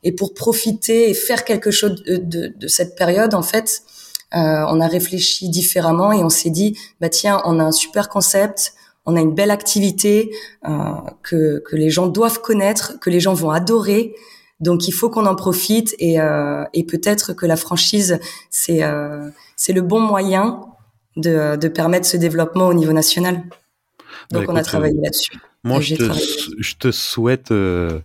et 0.03 0.11
pour 0.11 0.35
profiter 0.35 1.09
et 1.09 1.15
faire 1.15 1.43
quelque 1.45 1.71
chose 1.71 2.03
de, 2.03 2.17
de, 2.17 2.53
de 2.55 2.67
cette 2.67 2.95
période 2.95 3.33
en 3.33 3.41
fait 3.41 3.83
on 4.31 4.79
a 4.79 4.87
réfléchi 4.87 5.49
différemment 5.49 6.11
et 6.11 6.23
on 6.23 6.29
s'est 6.29 6.49
dit, 6.51 6.77
bah 7.01 7.09
tiens, 7.09 7.41
on 7.45 7.59
a 7.59 7.63
un 7.63 7.71
super 7.71 8.09
concept, 8.09 8.73
on 9.09 9.15
a 9.15 9.21
une 9.21 9.33
belle 9.33 9.51
activité 9.51 10.31
euh, 10.67 10.71
que, 11.23 11.63
que 11.65 11.75
les 11.75 11.89
gens 11.89 12.07
doivent 12.07 12.41
connaître, 12.41 12.99
que 12.99 13.09
les 13.09 13.19
gens 13.19 13.33
vont 13.33 13.49
adorer. 13.49 14.13
Donc 14.59 14.87
il 14.87 14.91
faut 14.91 15.09
qu'on 15.09 15.25
en 15.25 15.35
profite 15.35 15.95
et, 15.99 16.19
euh, 16.19 16.63
et 16.73 16.83
peut-être 16.83 17.33
que 17.33 17.45
la 17.45 17.55
franchise 17.55 18.19
c'est 18.49 18.83
euh, 18.83 19.29
c'est 19.55 19.73
le 19.73 19.81
bon 19.81 20.01
moyen 20.01 20.61
de, 21.15 21.55
de 21.55 21.67
permettre 21.69 22.05
ce 22.05 22.17
développement 22.17 22.67
au 22.67 22.73
niveau 22.73 22.93
national. 22.93 23.43
Bah, 24.31 24.39
Donc 24.39 24.49
on 24.49 24.55
a 24.55 24.63
travaillé 24.63 24.95
euh, 24.95 25.03
là-dessus. 25.03 25.39
Moi 25.63 25.79
je 25.79 25.95
te, 25.95 26.03
je 26.59 26.75
te, 26.75 26.91
souhaite 26.91 27.51
euh, 27.51 27.99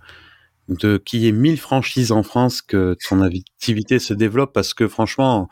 de 0.68 0.96
qu'il 0.96 1.20
y 1.20 1.28
ait 1.28 1.32
1000 1.32 1.58
franchises 1.58 2.12
en 2.12 2.22
France, 2.22 2.62
que 2.62 2.96
ton 3.08 3.20
activité 3.20 3.98
se 3.98 4.14
développe 4.14 4.52
parce 4.52 4.74
que 4.74 4.88
franchement 4.88 5.48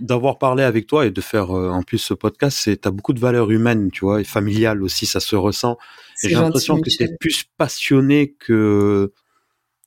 d'avoir 0.00 0.38
parlé 0.38 0.62
avec 0.62 0.86
toi 0.86 1.06
et 1.06 1.10
de 1.10 1.20
faire 1.20 1.56
euh, 1.56 1.70
en 1.70 1.82
plus 1.82 1.98
ce 1.98 2.14
podcast, 2.14 2.58
c'est 2.60 2.78
t'as 2.78 2.90
beaucoup 2.90 3.12
de 3.12 3.20
valeurs 3.20 3.50
humaines, 3.50 3.90
tu 3.90 4.04
vois, 4.04 4.20
et 4.20 4.24
familiales 4.24 4.82
aussi, 4.82 5.06
ça 5.06 5.20
se 5.20 5.36
ressent. 5.36 5.76
Et 6.22 6.28
j'ai 6.28 6.34
l'impression 6.34 6.80
que 6.80 6.90
tu 6.90 7.02
es 7.02 7.16
plus 7.18 7.44
passionné 7.56 8.34
que 8.38 9.12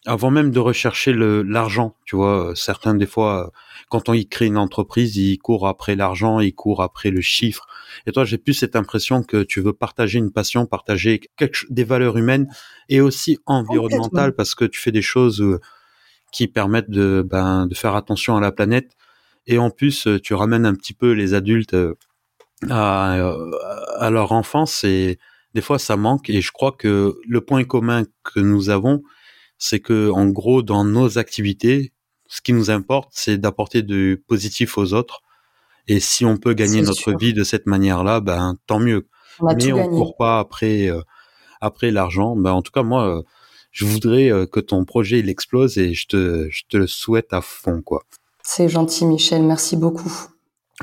avant 0.06 0.32
même 0.32 0.52
de 0.52 0.60
rechercher 0.60 1.14
le 1.14 1.44
l'argent, 1.44 1.96
tu 2.06 2.16
vois. 2.16 2.52
Certains 2.56 2.94
des 2.94 3.06
fois, 3.06 3.52
quand 3.90 4.10
on 4.10 4.14
y 4.14 4.28
crée 4.28 4.48
une 4.48 4.58
entreprise, 4.58 5.16
ils 5.16 5.38
courent 5.38 5.68
après 5.68 5.96
l'argent, 5.96 6.40
ils 6.40 6.54
courent 6.54 6.82
après 6.84 7.10
le 7.10 7.22
chiffre. 7.22 7.68
Et 8.06 8.12
toi, 8.12 8.26
j'ai 8.26 8.38
plus 8.38 8.54
cette 8.54 8.76
impression 8.76 9.24
que 9.24 9.44
tu 9.44 9.62
veux 9.62 9.74
partager 9.74 10.20
une 10.20 10.32
passion, 10.32 10.66
partager 10.66 11.22
quelque, 11.38 11.66
des 11.70 11.84
valeurs 11.84 12.18
humaines 12.18 12.48
et 12.90 13.00
aussi 13.00 13.38
environnementales 13.46 14.36
parce 14.36 14.56
que 14.56 14.66
tu 14.66 14.80
fais 14.80 14.92
des 14.92 15.02
choses 15.02 15.42
euh, 15.42 15.60
qui 16.32 16.48
permettent 16.48 16.90
de 16.90 17.26
ben 17.26 17.68
de 17.68 17.76
faire 17.76 17.96
attention 17.96 18.36
à 18.36 18.42
la 18.42 18.52
planète 18.52 18.96
et 19.48 19.58
en 19.58 19.70
plus 19.70 20.08
euh, 20.08 20.20
tu 20.20 20.34
ramènes 20.34 20.66
un 20.66 20.76
petit 20.76 20.94
peu 20.94 21.12
les 21.12 21.34
adultes 21.34 21.74
euh, 21.74 21.96
à, 22.70 23.18
euh, 23.18 23.52
à 23.98 24.10
leur 24.10 24.32
enfance 24.32 24.84
et 24.84 25.20
des 25.54 25.62
fois 25.62 25.80
ça 25.80 25.98
manque. 25.98 26.30
Et 26.30 26.42
je 26.42 26.52
crois 26.52 26.72
que 26.72 27.16
le 27.28 27.42
point 27.42 27.64
commun 27.64 28.04
que 28.24 28.40
nous 28.40 28.70
avons 28.70 29.04
c'est 29.58 29.80
que 29.80 30.10
en 30.12 30.28
gros 30.28 30.64
dans 30.64 30.86
nos 30.86 31.18
activités 31.18 31.94
ce 32.28 32.42
qui 32.42 32.54
nous 32.54 32.72
importe 32.72 33.10
c'est 33.12 33.38
d'apporter 33.38 33.82
du 33.82 34.24
positif 34.28 34.78
aux 34.78 34.94
autres. 34.94 35.22
Et 35.88 36.00
si 36.00 36.24
on 36.24 36.38
peut 36.38 36.54
gagner 36.54 36.82
notre 36.82 37.16
vie 37.18 37.34
de 37.34 37.44
cette 37.44 37.66
manière-là 37.66 38.22
ben 38.22 38.56
tant 38.68 38.80
mieux. 38.80 39.08
Mais 39.42 39.74
on 39.74 39.90
court 39.90 40.16
pas 40.16 40.40
après 40.40 40.90
après 41.60 41.92
l'argent. 41.92 42.36
Ben 42.38 42.52
en 42.52 42.62
tout 42.62 42.72
cas 42.72 42.84
moi 42.84 43.24
je 43.72 43.86
voudrais 43.86 44.48
que 44.52 44.62
ton 44.62 44.86
projet 44.86 45.20
il 45.20 45.30
explose 45.30 45.78
et 45.78 45.94
je 45.94 46.08
te 46.08 46.48
je 46.50 46.64
te 46.70 46.78
le 46.78 46.88
souhaite 46.88 47.34
à 47.34 47.42
fond 47.42 47.82
quoi 47.82 48.04
c'est 48.44 48.70
gentil, 48.70 49.06
Michel. 49.06 49.42
Merci 49.44 49.78
beaucoup. 49.78 50.12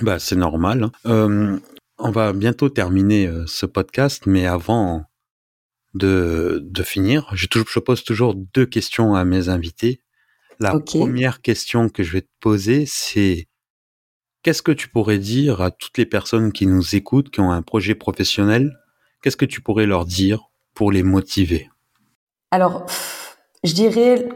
Bah, 0.03 0.19
c'est 0.19 0.37
normal. 0.37 0.85
Hein. 0.85 0.93
Euh, 1.07 1.59
on 1.99 2.11
va 2.11 2.33
bientôt 2.33 2.71
terminer 2.71 3.27
euh, 3.27 3.45
ce 3.47 3.67
podcast, 3.67 4.25
mais 4.27 4.47
avant 4.47 5.05
de, 5.95 6.61
de 6.63 6.83
finir, 6.83 7.29
je, 7.35 7.47
je, 7.53 7.79
pose 7.79 8.03
toujours 8.03 8.35
deux 8.35 8.67
questions 8.67 9.15
à 9.15 9.25
mes 9.25 9.49
invités. 9.49 10.01
La 10.59 10.79
première 10.79 11.43
question 11.43 11.89
que 11.89 12.03
je 12.03 12.13
vais 12.13 12.21
te 12.23 12.31
poser, 12.41 12.85
c'est 12.87 13.49
qu'est-ce 14.43 14.63
que 14.63 14.73
tu 14.73 14.89
pourrais 14.89 15.19
dire 15.19 15.61
à 15.61 15.71
toutes 15.71 15.99
les 15.99 16.07
personnes 16.07 16.53
qui 16.53 16.67
nous 16.67 16.95
écoutent, 16.95 17.31
qui 17.31 17.41
ont 17.41 17.51
un 17.51 17.63
projet 17.63 17.95
professionnel? 17.95 18.79
Qu'est-ce 19.23 19.37
que 19.37 19.47
tu 19.47 19.61
pourrais 19.61 19.87
leur 19.87 20.07
dire 20.07 20.51
pour 20.75 20.93
les 20.93 21.03
motiver? 21.03 21.71
Alors, 22.51 22.87
je 23.65 23.73
dirais 23.73 24.29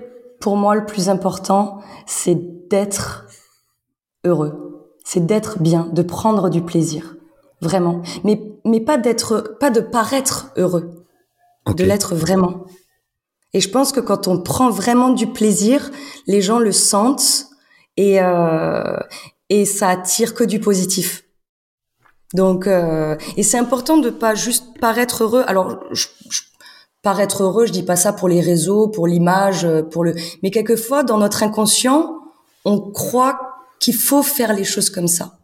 pour 0.44 0.58
moi, 0.58 0.74
le 0.74 0.84
plus 0.84 1.08
important, 1.08 1.80
c'est 2.04 2.38
d'être 2.68 3.26
heureux. 4.24 4.88
C'est 5.04 5.24
d'être 5.26 5.60
bien, 5.60 5.88
de 5.92 6.02
prendre 6.02 6.48
du 6.48 6.62
plaisir. 6.62 7.16
Vraiment. 7.60 8.02
Mais, 8.24 8.40
mais 8.64 8.80
pas 8.80 8.98
d'être, 8.98 9.56
pas 9.60 9.70
de 9.70 9.80
paraître 9.80 10.50
heureux. 10.56 11.04
De 11.76 11.84
l'être 11.84 12.14
vraiment. 12.14 12.66
Et 13.54 13.60
je 13.60 13.70
pense 13.70 13.92
que 13.92 14.00
quand 14.00 14.28
on 14.28 14.40
prend 14.40 14.70
vraiment 14.70 15.10
du 15.10 15.28
plaisir, 15.28 15.90
les 16.26 16.42
gens 16.42 16.58
le 16.58 16.72
sentent 16.72 17.46
et, 17.96 18.20
euh, 18.20 18.98
et 19.48 19.64
ça 19.64 19.88
attire 19.88 20.34
que 20.34 20.44
du 20.44 20.60
positif. 20.60 21.24
Donc, 22.34 22.66
euh, 22.66 23.16
et 23.36 23.42
c'est 23.42 23.58
important 23.58 23.96
de 23.96 24.10
pas 24.10 24.34
juste 24.34 24.78
paraître 24.80 25.22
heureux. 25.22 25.44
Alors, 25.46 25.78
je, 25.92 26.08
je 26.28 26.42
paraître 27.02 27.44
heureux, 27.44 27.66
je 27.66 27.72
dis 27.72 27.84
pas 27.84 27.96
ça 27.96 28.12
pour 28.12 28.28
les 28.28 28.40
réseaux, 28.40 28.88
pour 28.88 29.06
l'image, 29.06 29.68
pour 29.90 30.04
le, 30.04 30.14
mais 30.42 30.50
quelquefois 30.50 31.04
dans 31.04 31.18
notre 31.18 31.44
inconscient, 31.44 32.18
on 32.64 32.80
croit 32.80 33.38
qu'il 33.80 33.94
faut 33.94 34.22
faire 34.22 34.54
les 34.54 34.64
choses 34.64 34.90
comme 34.90 35.08
ça. 35.08 35.38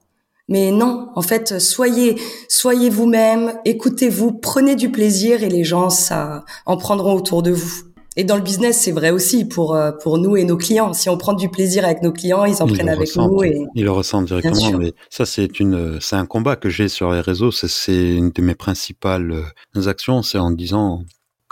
Mais 0.49 0.73
non, 0.73 1.11
en 1.15 1.23
fait, 1.23 1.61
soyez, 1.61 2.17
soyez 2.49 2.91
vous-même, 2.91 3.55
écoutez-vous, 3.65 4.33
prenez 4.33 4.75
du 4.75 4.91
plaisir 4.91 5.45
et 5.45 5.49
les 5.49 5.63
gens 5.63 5.91
ça 5.91 6.45
en 6.67 6.77
prendront 6.77 7.15
autour 7.15 7.43
de 7.43 7.53
vous. 7.53 7.85
Et 8.17 8.25
dans 8.25 8.35
le 8.35 8.43
business, 8.43 8.81
c'est 8.81 8.91
vrai 8.91 9.11
aussi 9.11 9.45
pour 9.45 9.77
euh, 9.77 9.93
pour 9.93 10.19
nous 10.19 10.37
et 10.37 10.45
nos 10.45 10.57
clients. 10.57 10.93
Si 10.93 11.09
on 11.09 11.17
prend 11.17 11.33
du 11.33 11.49
plaisir 11.49 11.85
avec 11.85 12.03
nos 12.03 12.11
clients, 12.11 12.45
ils 12.45 12.61
en 12.61 12.67
prennent 12.67 12.89
avec 12.89 13.15
nous 13.15 13.45
et 13.45 13.65
ils 13.77 13.85
le 13.85 13.93
ressentent 13.93 14.27
directement. 14.27 14.79
Mais 14.79 14.93
ça, 15.09 15.25
c'est 15.25 15.61
une, 15.61 16.01
c'est 16.01 16.17
un 16.17 16.27
combat 16.27 16.57
que 16.57 16.69
j'ai 16.69 16.89
sur 16.89 17.13
les 17.13 17.21
réseaux. 17.21 17.53
C'est 17.53 18.17
une 18.17 18.31
de 18.31 18.43
mes 18.43 18.57
principales 18.57 19.45
euh, 19.77 19.87
actions. 19.87 20.23
C'est 20.23 20.39
en 20.39 20.51
disant 20.51 21.05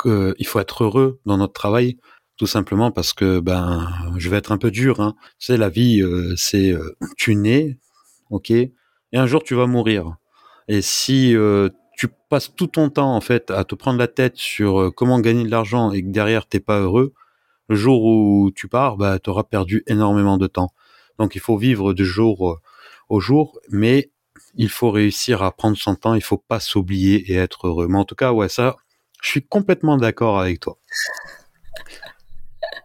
qu'il 0.03 0.47
faut 0.47 0.59
être 0.59 0.85
heureux 0.85 1.21
dans 1.27 1.39
notre 1.39 1.53
travail, 1.53 1.97
tout 2.39 2.47
simplement 2.47 2.91
parce 2.93 3.13
que 3.13 3.41
ben 3.41 3.89
je 4.17 4.31
vais 4.31 4.39
être 4.39 4.53
un 4.53 4.59
peu 4.59 4.71
dur. 4.71 5.01
Hein. 5.01 5.17
Tu 5.39 5.57
la 5.57 5.69
vie, 5.69 6.01
euh, 6.01 6.35
c'est 6.37 6.73
euh, 6.73 6.97
tu 7.19 7.35
nais, 7.35 7.79
ok, 8.31 8.51
et 8.51 8.73
un 9.13 9.27
jour 9.27 9.43
tu 9.43 9.55
vas 9.55 9.67
mourir. 9.67 10.17
Et 10.69 10.81
si 10.81 11.35
euh, 11.37 11.69
tu 11.97 12.09
passes 12.31 12.55
tout 12.55 12.69
ton 12.69 12.91
temps 12.91 13.15
en 13.15 13.21
fait 13.21 13.51
à 13.51 13.65
te 13.65 13.75
prendre 13.75 13.99
la 13.99 14.09
tête 14.09 14.37
sur 14.37 14.93
comment 14.95 15.21
gagner 15.21 15.45
de 15.45 15.51
l'argent 15.51 15.93
et 15.93 16.03
que 16.03 16.09
derrière 16.09 16.47
t'es 16.47 16.61
pas 16.61 16.81
heureux, 16.81 17.13
le 17.69 17.77
jour 17.77 18.05
où 18.05 18.51
tu 18.55 18.69
pars, 18.69 18.97
bah 18.97 19.19
tu 19.19 19.31
auras 19.31 19.45
perdu 19.45 19.83
énormément 19.87 20.39
de 20.39 20.47
temps. 20.47 20.73
Donc 21.19 21.35
il 21.35 21.41
faut 21.41 21.57
vivre 21.59 21.93
de 21.93 22.05
jour 22.05 22.61
au 23.09 23.21
jour, 23.21 23.59
mais 23.71 24.13
il 24.55 24.69
faut 24.69 24.91
réussir 24.91 25.43
à 25.43 25.53
prendre 25.53 25.77
son 25.77 25.97
temps, 25.97 26.15
il 26.15 26.23
faut 26.23 26.39
pas 26.39 26.61
s'oublier 26.61 27.33
et 27.33 27.37
être 27.37 27.67
heureux. 27.67 27.89
Mais 27.89 27.99
en 27.99 28.05
tout 28.05 28.15
cas, 28.15 28.33
ouais, 28.33 28.49
ça, 28.49 28.77
je 29.23 29.31
suis 29.31 29.47
complètement 29.47 29.97
d'accord 29.97 30.39
avec 30.41 30.61
toi. 30.61 30.79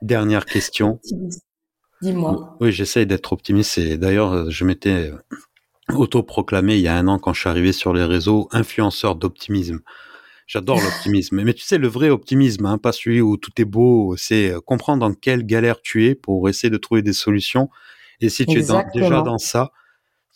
Dernière 0.02 0.46
question. 0.46 1.00
Dis-moi. 2.02 2.58
Oui, 2.60 2.72
j'essaye 2.72 3.06
d'être 3.06 3.32
optimiste. 3.34 3.78
Et 3.78 3.98
d'ailleurs, 3.98 4.50
je 4.50 4.66
m'étais 4.66 5.12
autoproclamé 5.90 6.76
il 6.76 6.82
y 6.82 6.88
a 6.88 6.96
un 6.96 7.08
an 7.08 7.20
quand 7.20 7.34
je 7.34 7.42
suis 7.42 7.50
arrivé 7.50 7.72
sur 7.72 7.94
les 7.94 8.04
réseaux 8.04 8.48
influenceur 8.52 9.16
d'optimisme. 9.16 9.80
J'adore 10.48 10.80
l'optimisme. 10.84 11.42
Mais 11.42 11.54
tu 11.54 11.64
sais, 11.64 11.78
le 11.78 11.88
vrai 11.88 12.10
optimisme, 12.10 12.66
hein, 12.66 12.78
pas 12.78 12.92
celui 12.92 13.22
où 13.22 13.38
tout 13.38 13.52
est 13.58 13.66
beau, 13.66 14.16
c'est 14.18 14.54
comprendre 14.66 15.08
dans 15.08 15.14
quelle 15.14 15.46
galère 15.46 15.82
tu 15.82 16.08
es 16.08 16.16
pour 16.16 16.50
essayer 16.50 16.70
de 16.70 16.78
trouver 16.78 17.02
des 17.02 17.14
solutions. 17.14 17.70
Et 18.20 18.30
si 18.30 18.46
tu 18.46 18.60
es 18.60 18.68
déjà 18.94 19.22
dans 19.22 19.38
ça, 19.38 19.72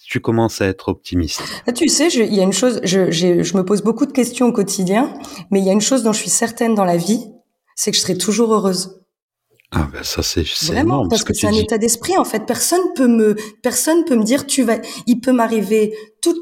tu 0.05 0.21
commences 0.21 0.61
à 0.61 0.67
être 0.67 0.89
optimiste 0.89 1.41
ah, 1.65 1.73
Tu 1.73 1.89
sais, 1.89 2.07
il 2.07 2.33
y 2.33 2.39
a 2.39 2.43
une 2.43 2.53
chose, 2.53 2.79
je, 2.83 3.11
je 3.11 3.57
me 3.57 3.63
pose 3.63 3.81
beaucoup 3.81 4.05
de 4.05 4.13
questions 4.13 4.47
au 4.47 4.53
quotidien, 4.53 5.13
mais 5.51 5.59
il 5.59 5.65
y 5.65 5.69
a 5.69 5.73
une 5.73 5.81
chose 5.81 6.03
dont 6.03 6.13
je 6.13 6.19
suis 6.19 6.29
certaine 6.29 6.75
dans 6.75 6.85
la 6.85 6.97
vie, 6.97 7.27
c'est 7.75 7.91
que 7.91 7.97
je 7.97 8.01
serai 8.01 8.17
toujours 8.17 8.53
heureuse. 8.53 9.01
Ah 9.71 9.89
ben 9.91 10.01
ça 10.01 10.23
c'est 10.23 10.45
vraiment 10.67 11.07
parce 11.09 11.25
que, 11.25 11.33
c'est 11.33 11.47
un 11.47 11.51
état 11.51 11.77
d'esprit 11.77 12.17
en 12.17 12.23
fait. 12.23 12.45
Personne 12.45 12.79
peut 12.95 13.07
me 13.07 13.35
personne 13.61 14.05
peut 14.05 14.15
me 14.15 14.23
dire 14.23 14.45
tu 14.45 14.63
vas. 14.63 14.77
Il 15.07 15.19
peut 15.19 15.33
m'arriver 15.33 15.93
tout. 16.21 16.35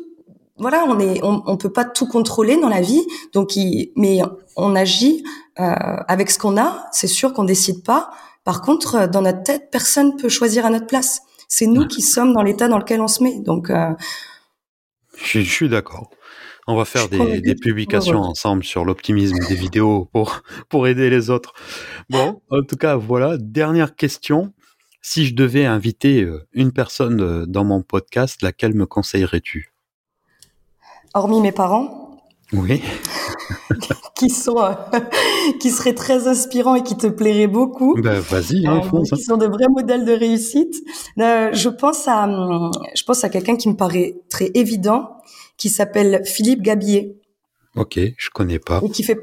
Voilà, 0.57 0.85
on 0.88 0.99
est 0.99 1.23
on, 1.23 1.41
on 1.47 1.57
peut 1.57 1.71
pas 1.71 1.85
tout 1.85 2.07
contrôler 2.07 2.57
dans 2.57 2.69
la 2.69 2.81
vie, 2.81 3.01
donc 3.33 3.55
il, 3.55 3.91
mais 3.95 4.21
on 4.55 4.75
agit 4.75 5.23
euh, 5.59 5.73
avec 6.07 6.29
ce 6.29 6.38
qu'on 6.38 6.57
a. 6.57 6.88
C'est 6.91 7.07
sûr 7.07 7.33
qu'on 7.33 7.43
décide 7.45 7.83
pas. 7.83 8.11
Par 8.43 8.61
contre, 8.61 9.07
dans 9.07 9.21
notre 9.21 9.41
tête, 9.41 9.69
personne 9.71 10.15
peut 10.17 10.29
choisir 10.29 10.65
à 10.65 10.69
notre 10.69 10.85
place. 10.85 11.21
C'est 11.47 11.65
nous 11.65 11.88
qui 11.88 12.01
sommes 12.01 12.33
dans 12.33 12.43
l'état 12.43 12.67
dans 12.67 12.77
lequel 12.77 13.01
on 13.01 13.07
se 13.07 13.23
met. 13.23 13.39
Donc, 13.39 13.69
euh, 13.69 13.91
Je, 15.25 15.39
suis 15.41 15.69
d'accord. 15.69 16.09
On 16.67 16.75
va 16.75 16.85
faire 16.85 17.09
des, 17.09 17.41
des, 17.41 17.55
publications 17.55 18.21
ensemble 18.21 18.63
sur 18.63 18.85
l'optimisme 18.85 19.38
des 19.47 19.55
vidéos 19.55 20.09
pour, 20.11 20.41
pour 20.69 20.88
aider 20.88 21.09
les 21.09 21.29
autres. 21.29 21.53
Bon, 22.09 22.41
en 22.49 22.63
tout 22.63 22.75
cas, 22.75 22.95
voilà. 22.95 23.38
Dernière 23.38 23.95
question. 23.95 24.53
Si 25.01 25.25
je 25.27 25.35
devais 25.35 25.65
inviter 25.65 26.23
euh, 26.23 26.47
une 26.53 26.71
personne 26.71 27.21
euh, 27.21 27.45
dans 27.45 27.63
mon 27.63 27.83
podcast, 27.83 28.41
laquelle 28.41 28.73
me 28.73 28.88
conseillerais-tu? 28.88 29.71
Hormis 31.13 31.41
mes 31.41 31.51
parents? 31.51 32.23
Oui. 32.53 32.81
qui 34.15 34.29
sont 34.29 34.58
euh, 34.58 34.73
qui 35.60 35.71
seraient 35.71 35.95
très 35.95 36.27
inspirants 36.27 36.75
et 36.75 36.84
qui 36.84 36.97
te 36.97 37.08
plairaient 37.08 37.47
beaucoup. 37.47 37.95
Ben 38.01 38.19
vas-y, 38.19 38.65
hein, 38.67 38.81
euh, 38.93 39.03
Qui 39.03 39.23
sont 39.23 39.38
de 39.38 39.45
vrais 39.45 39.67
modèles 39.69 40.05
de 40.05 40.13
réussite. 40.13 40.75
Euh, 41.19 41.49
je 41.53 41.69
pense 41.69 42.08
à 42.08 42.27
je 42.95 43.03
pense 43.03 43.23
à 43.23 43.29
quelqu'un 43.29 43.55
qui 43.55 43.69
me 43.69 43.75
paraît 43.75 44.17
très 44.29 44.51
évident, 44.53 45.17
qui 45.58 45.69
s'appelle 45.69 46.21
Philippe 46.25 46.62
Gabier. 46.62 47.17
Ok, 47.75 47.99
je 48.17 48.29
connais 48.29 48.60
pas. 48.60 48.79
Et 48.84 48.89
qui 48.89 49.03
fait 49.03 49.19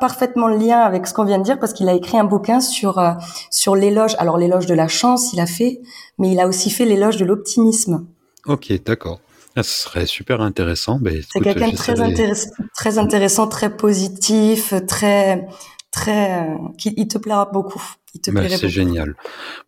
parfaitement 0.00 0.48
le 0.48 0.56
lien 0.56 0.80
avec 0.80 1.06
ce 1.06 1.14
qu'on 1.14 1.24
vient 1.24 1.38
de 1.38 1.44
dire 1.44 1.58
parce 1.58 1.72
qu'il 1.72 1.88
a 1.88 1.94
écrit 1.94 2.18
un 2.18 2.24
bouquin 2.24 2.60
sur 2.60 2.98
euh, 2.98 3.12
sur 3.50 3.76
l'éloge. 3.76 4.16
Alors 4.18 4.38
l'éloge 4.38 4.66
de 4.66 4.74
la 4.74 4.88
chance, 4.88 5.32
il 5.32 5.40
a 5.40 5.46
fait, 5.46 5.80
mais 6.18 6.32
il 6.32 6.40
a 6.40 6.48
aussi 6.48 6.70
fait 6.70 6.84
l'éloge 6.84 7.16
de 7.16 7.24
l'optimisme. 7.24 8.06
Ok, 8.46 8.72
d'accord. 8.84 9.20
Ah, 9.56 9.62
ce 9.62 9.82
serait 9.82 10.06
super 10.06 10.40
intéressant. 10.40 10.98
Ben, 11.00 11.22
c'est 11.28 11.40
quelqu'un 11.40 11.70
de 11.70 11.76
très, 11.76 12.00
intéressant, 12.00 12.50
très 12.74 12.98
intéressant, 12.98 13.48
très 13.48 13.76
positif, 13.76 14.74
très 14.86 15.46
très 15.90 16.44
euh, 16.44 16.56
qui 16.78 16.94
il 16.96 17.08
te 17.08 17.18
plaira 17.18 17.46
beaucoup. 17.46 17.82
Il 18.14 18.20
te 18.20 18.30
ben, 18.30 18.48
C'est 18.48 18.68
génial. 18.68 19.16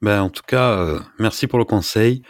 Ben 0.01 0.23
en 0.23 0.31
tout 0.31 0.45
cas, 0.47 0.71
euh, 0.73 1.01
merci 1.19 1.47
pour 1.47 1.59
le 1.59 1.65
conseil. 1.65 2.23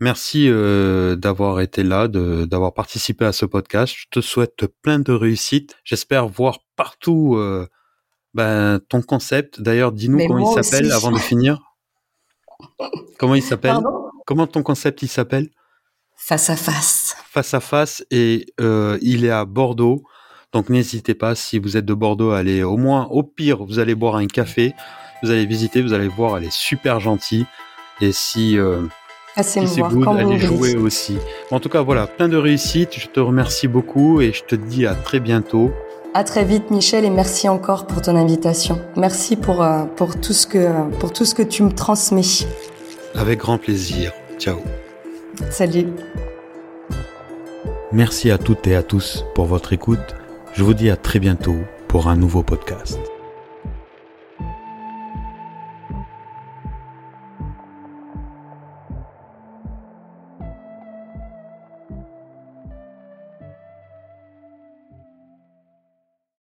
Merci 0.00 0.46
euh, 0.48 1.16
d'avoir 1.16 1.60
été 1.60 1.82
là, 1.82 2.06
d'avoir 2.06 2.72
participé 2.72 3.24
à 3.24 3.32
ce 3.32 3.44
podcast. 3.46 3.94
Je 3.96 4.06
te 4.10 4.20
souhaite 4.20 4.66
plein 4.82 5.00
de 5.00 5.12
réussite. 5.12 5.76
J'espère 5.82 6.28
voir 6.28 6.58
partout 6.76 7.34
euh, 7.34 7.66
ben, 8.32 8.80
ton 8.88 9.02
concept. 9.02 9.60
D'ailleurs, 9.60 9.90
dis-nous 9.90 10.18
comment 10.28 10.56
il 10.56 10.62
s'appelle 10.62 10.92
avant 10.92 11.10
de 11.10 11.18
finir. 11.18 11.58
Comment 13.18 13.34
il 13.34 13.42
s'appelle? 13.42 13.78
Comment 14.24 14.46
ton 14.46 14.62
concept 14.62 15.02
il 15.02 15.08
s'appelle? 15.08 15.48
Face 16.20 16.50
à 16.50 16.56
face. 16.56 17.16
Face 17.30 17.54
à 17.54 17.60
face 17.60 18.04
et 18.10 18.46
euh, 18.60 18.98
il 19.00 19.24
est 19.24 19.30
à 19.30 19.44
Bordeaux. 19.44 20.02
Donc 20.52 20.68
n'hésitez 20.68 21.14
pas, 21.14 21.34
si 21.34 21.58
vous 21.58 21.76
êtes 21.76 21.86
de 21.86 21.94
Bordeaux, 21.94 22.32
allez 22.32 22.62
au 22.62 22.76
moins, 22.76 23.06
au 23.10 23.22
pire, 23.22 23.64
vous 23.64 23.78
allez 23.78 23.94
boire 23.94 24.16
un 24.16 24.26
café, 24.26 24.74
vous 25.22 25.30
allez 25.30 25.46
visiter, 25.46 25.80
vous 25.80 25.92
allez 25.92 26.08
voir, 26.08 26.36
elle 26.36 26.44
est 26.44 26.52
super 26.52 27.00
gentille. 27.00 27.46
Et 28.00 28.12
si 28.12 28.58
euh, 28.58 28.82
ah, 29.36 29.42
c'est 29.42 29.64
good, 29.64 30.06
allez 30.08 30.38
jouer 30.38 30.74
aussi. 30.74 31.16
En 31.50 31.60
tout 31.60 31.68
cas, 31.68 31.82
voilà, 31.82 32.06
plein 32.06 32.28
de 32.28 32.36
réussite. 32.36 32.98
Je 32.98 33.06
te 33.06 33.20
remercie 33.20 33.68
beaucoup 33.68 34.20
et 34.20 34.32
je 34.32 34.42
te 34.42 34.56
dis 34.56 34.86
à 34.86 34.94
très 34.94 35.20
bientôt. 35.20 35.70
À 36.14 36.24
très 36.24 36.44
vite, 36.44 36.70
Michel, 36.70 37.04
et 37.04 37.10
merci 37.10 37.48
encore 37.48 37.86
pour 37.86 38.02
ton 38.02 38.16
invitation. 38.16 38.80
Merci 38.96 39.36
pour, 39.36 39.62
euh, 39.62 39.84
pour, 39.84 40.18
tout, 40.18 40.32
ce 40.32 40.46
que, 40.46 40.90
pour 40.98 41.12
tout 41.12 41.24
ce 41.24 41.34
que 41.34 41.42
tu 41.42 41.62
me 41.62 41.70
transmets. 41.70 42.46
Avec 43.14 43.38
grand 43.38 43.58
plaisir. 43.58 44.12
Ciao. 44.38 44.58
Salut. 45.50 45.86
Merci 47.92 48.30
à 48.30 48.38
toutes 48.38 48.66
et 48.66 48.74
à 48.74 48.82
tous 48.82 49.24
pour 49.34 49.46
votre 49.46 49.72
écoute. 49.72 50.14
Je 50.52 50.62
vous 50.62 50.74
dis 50.74 50.90
à 50.90 50.96
très 50.96 51.20
bientôt 51.20 51.56
pour 51.86 52.08
un 52.08 52.16
nouveau 52.16 52.42
podcast. 52.42 52.98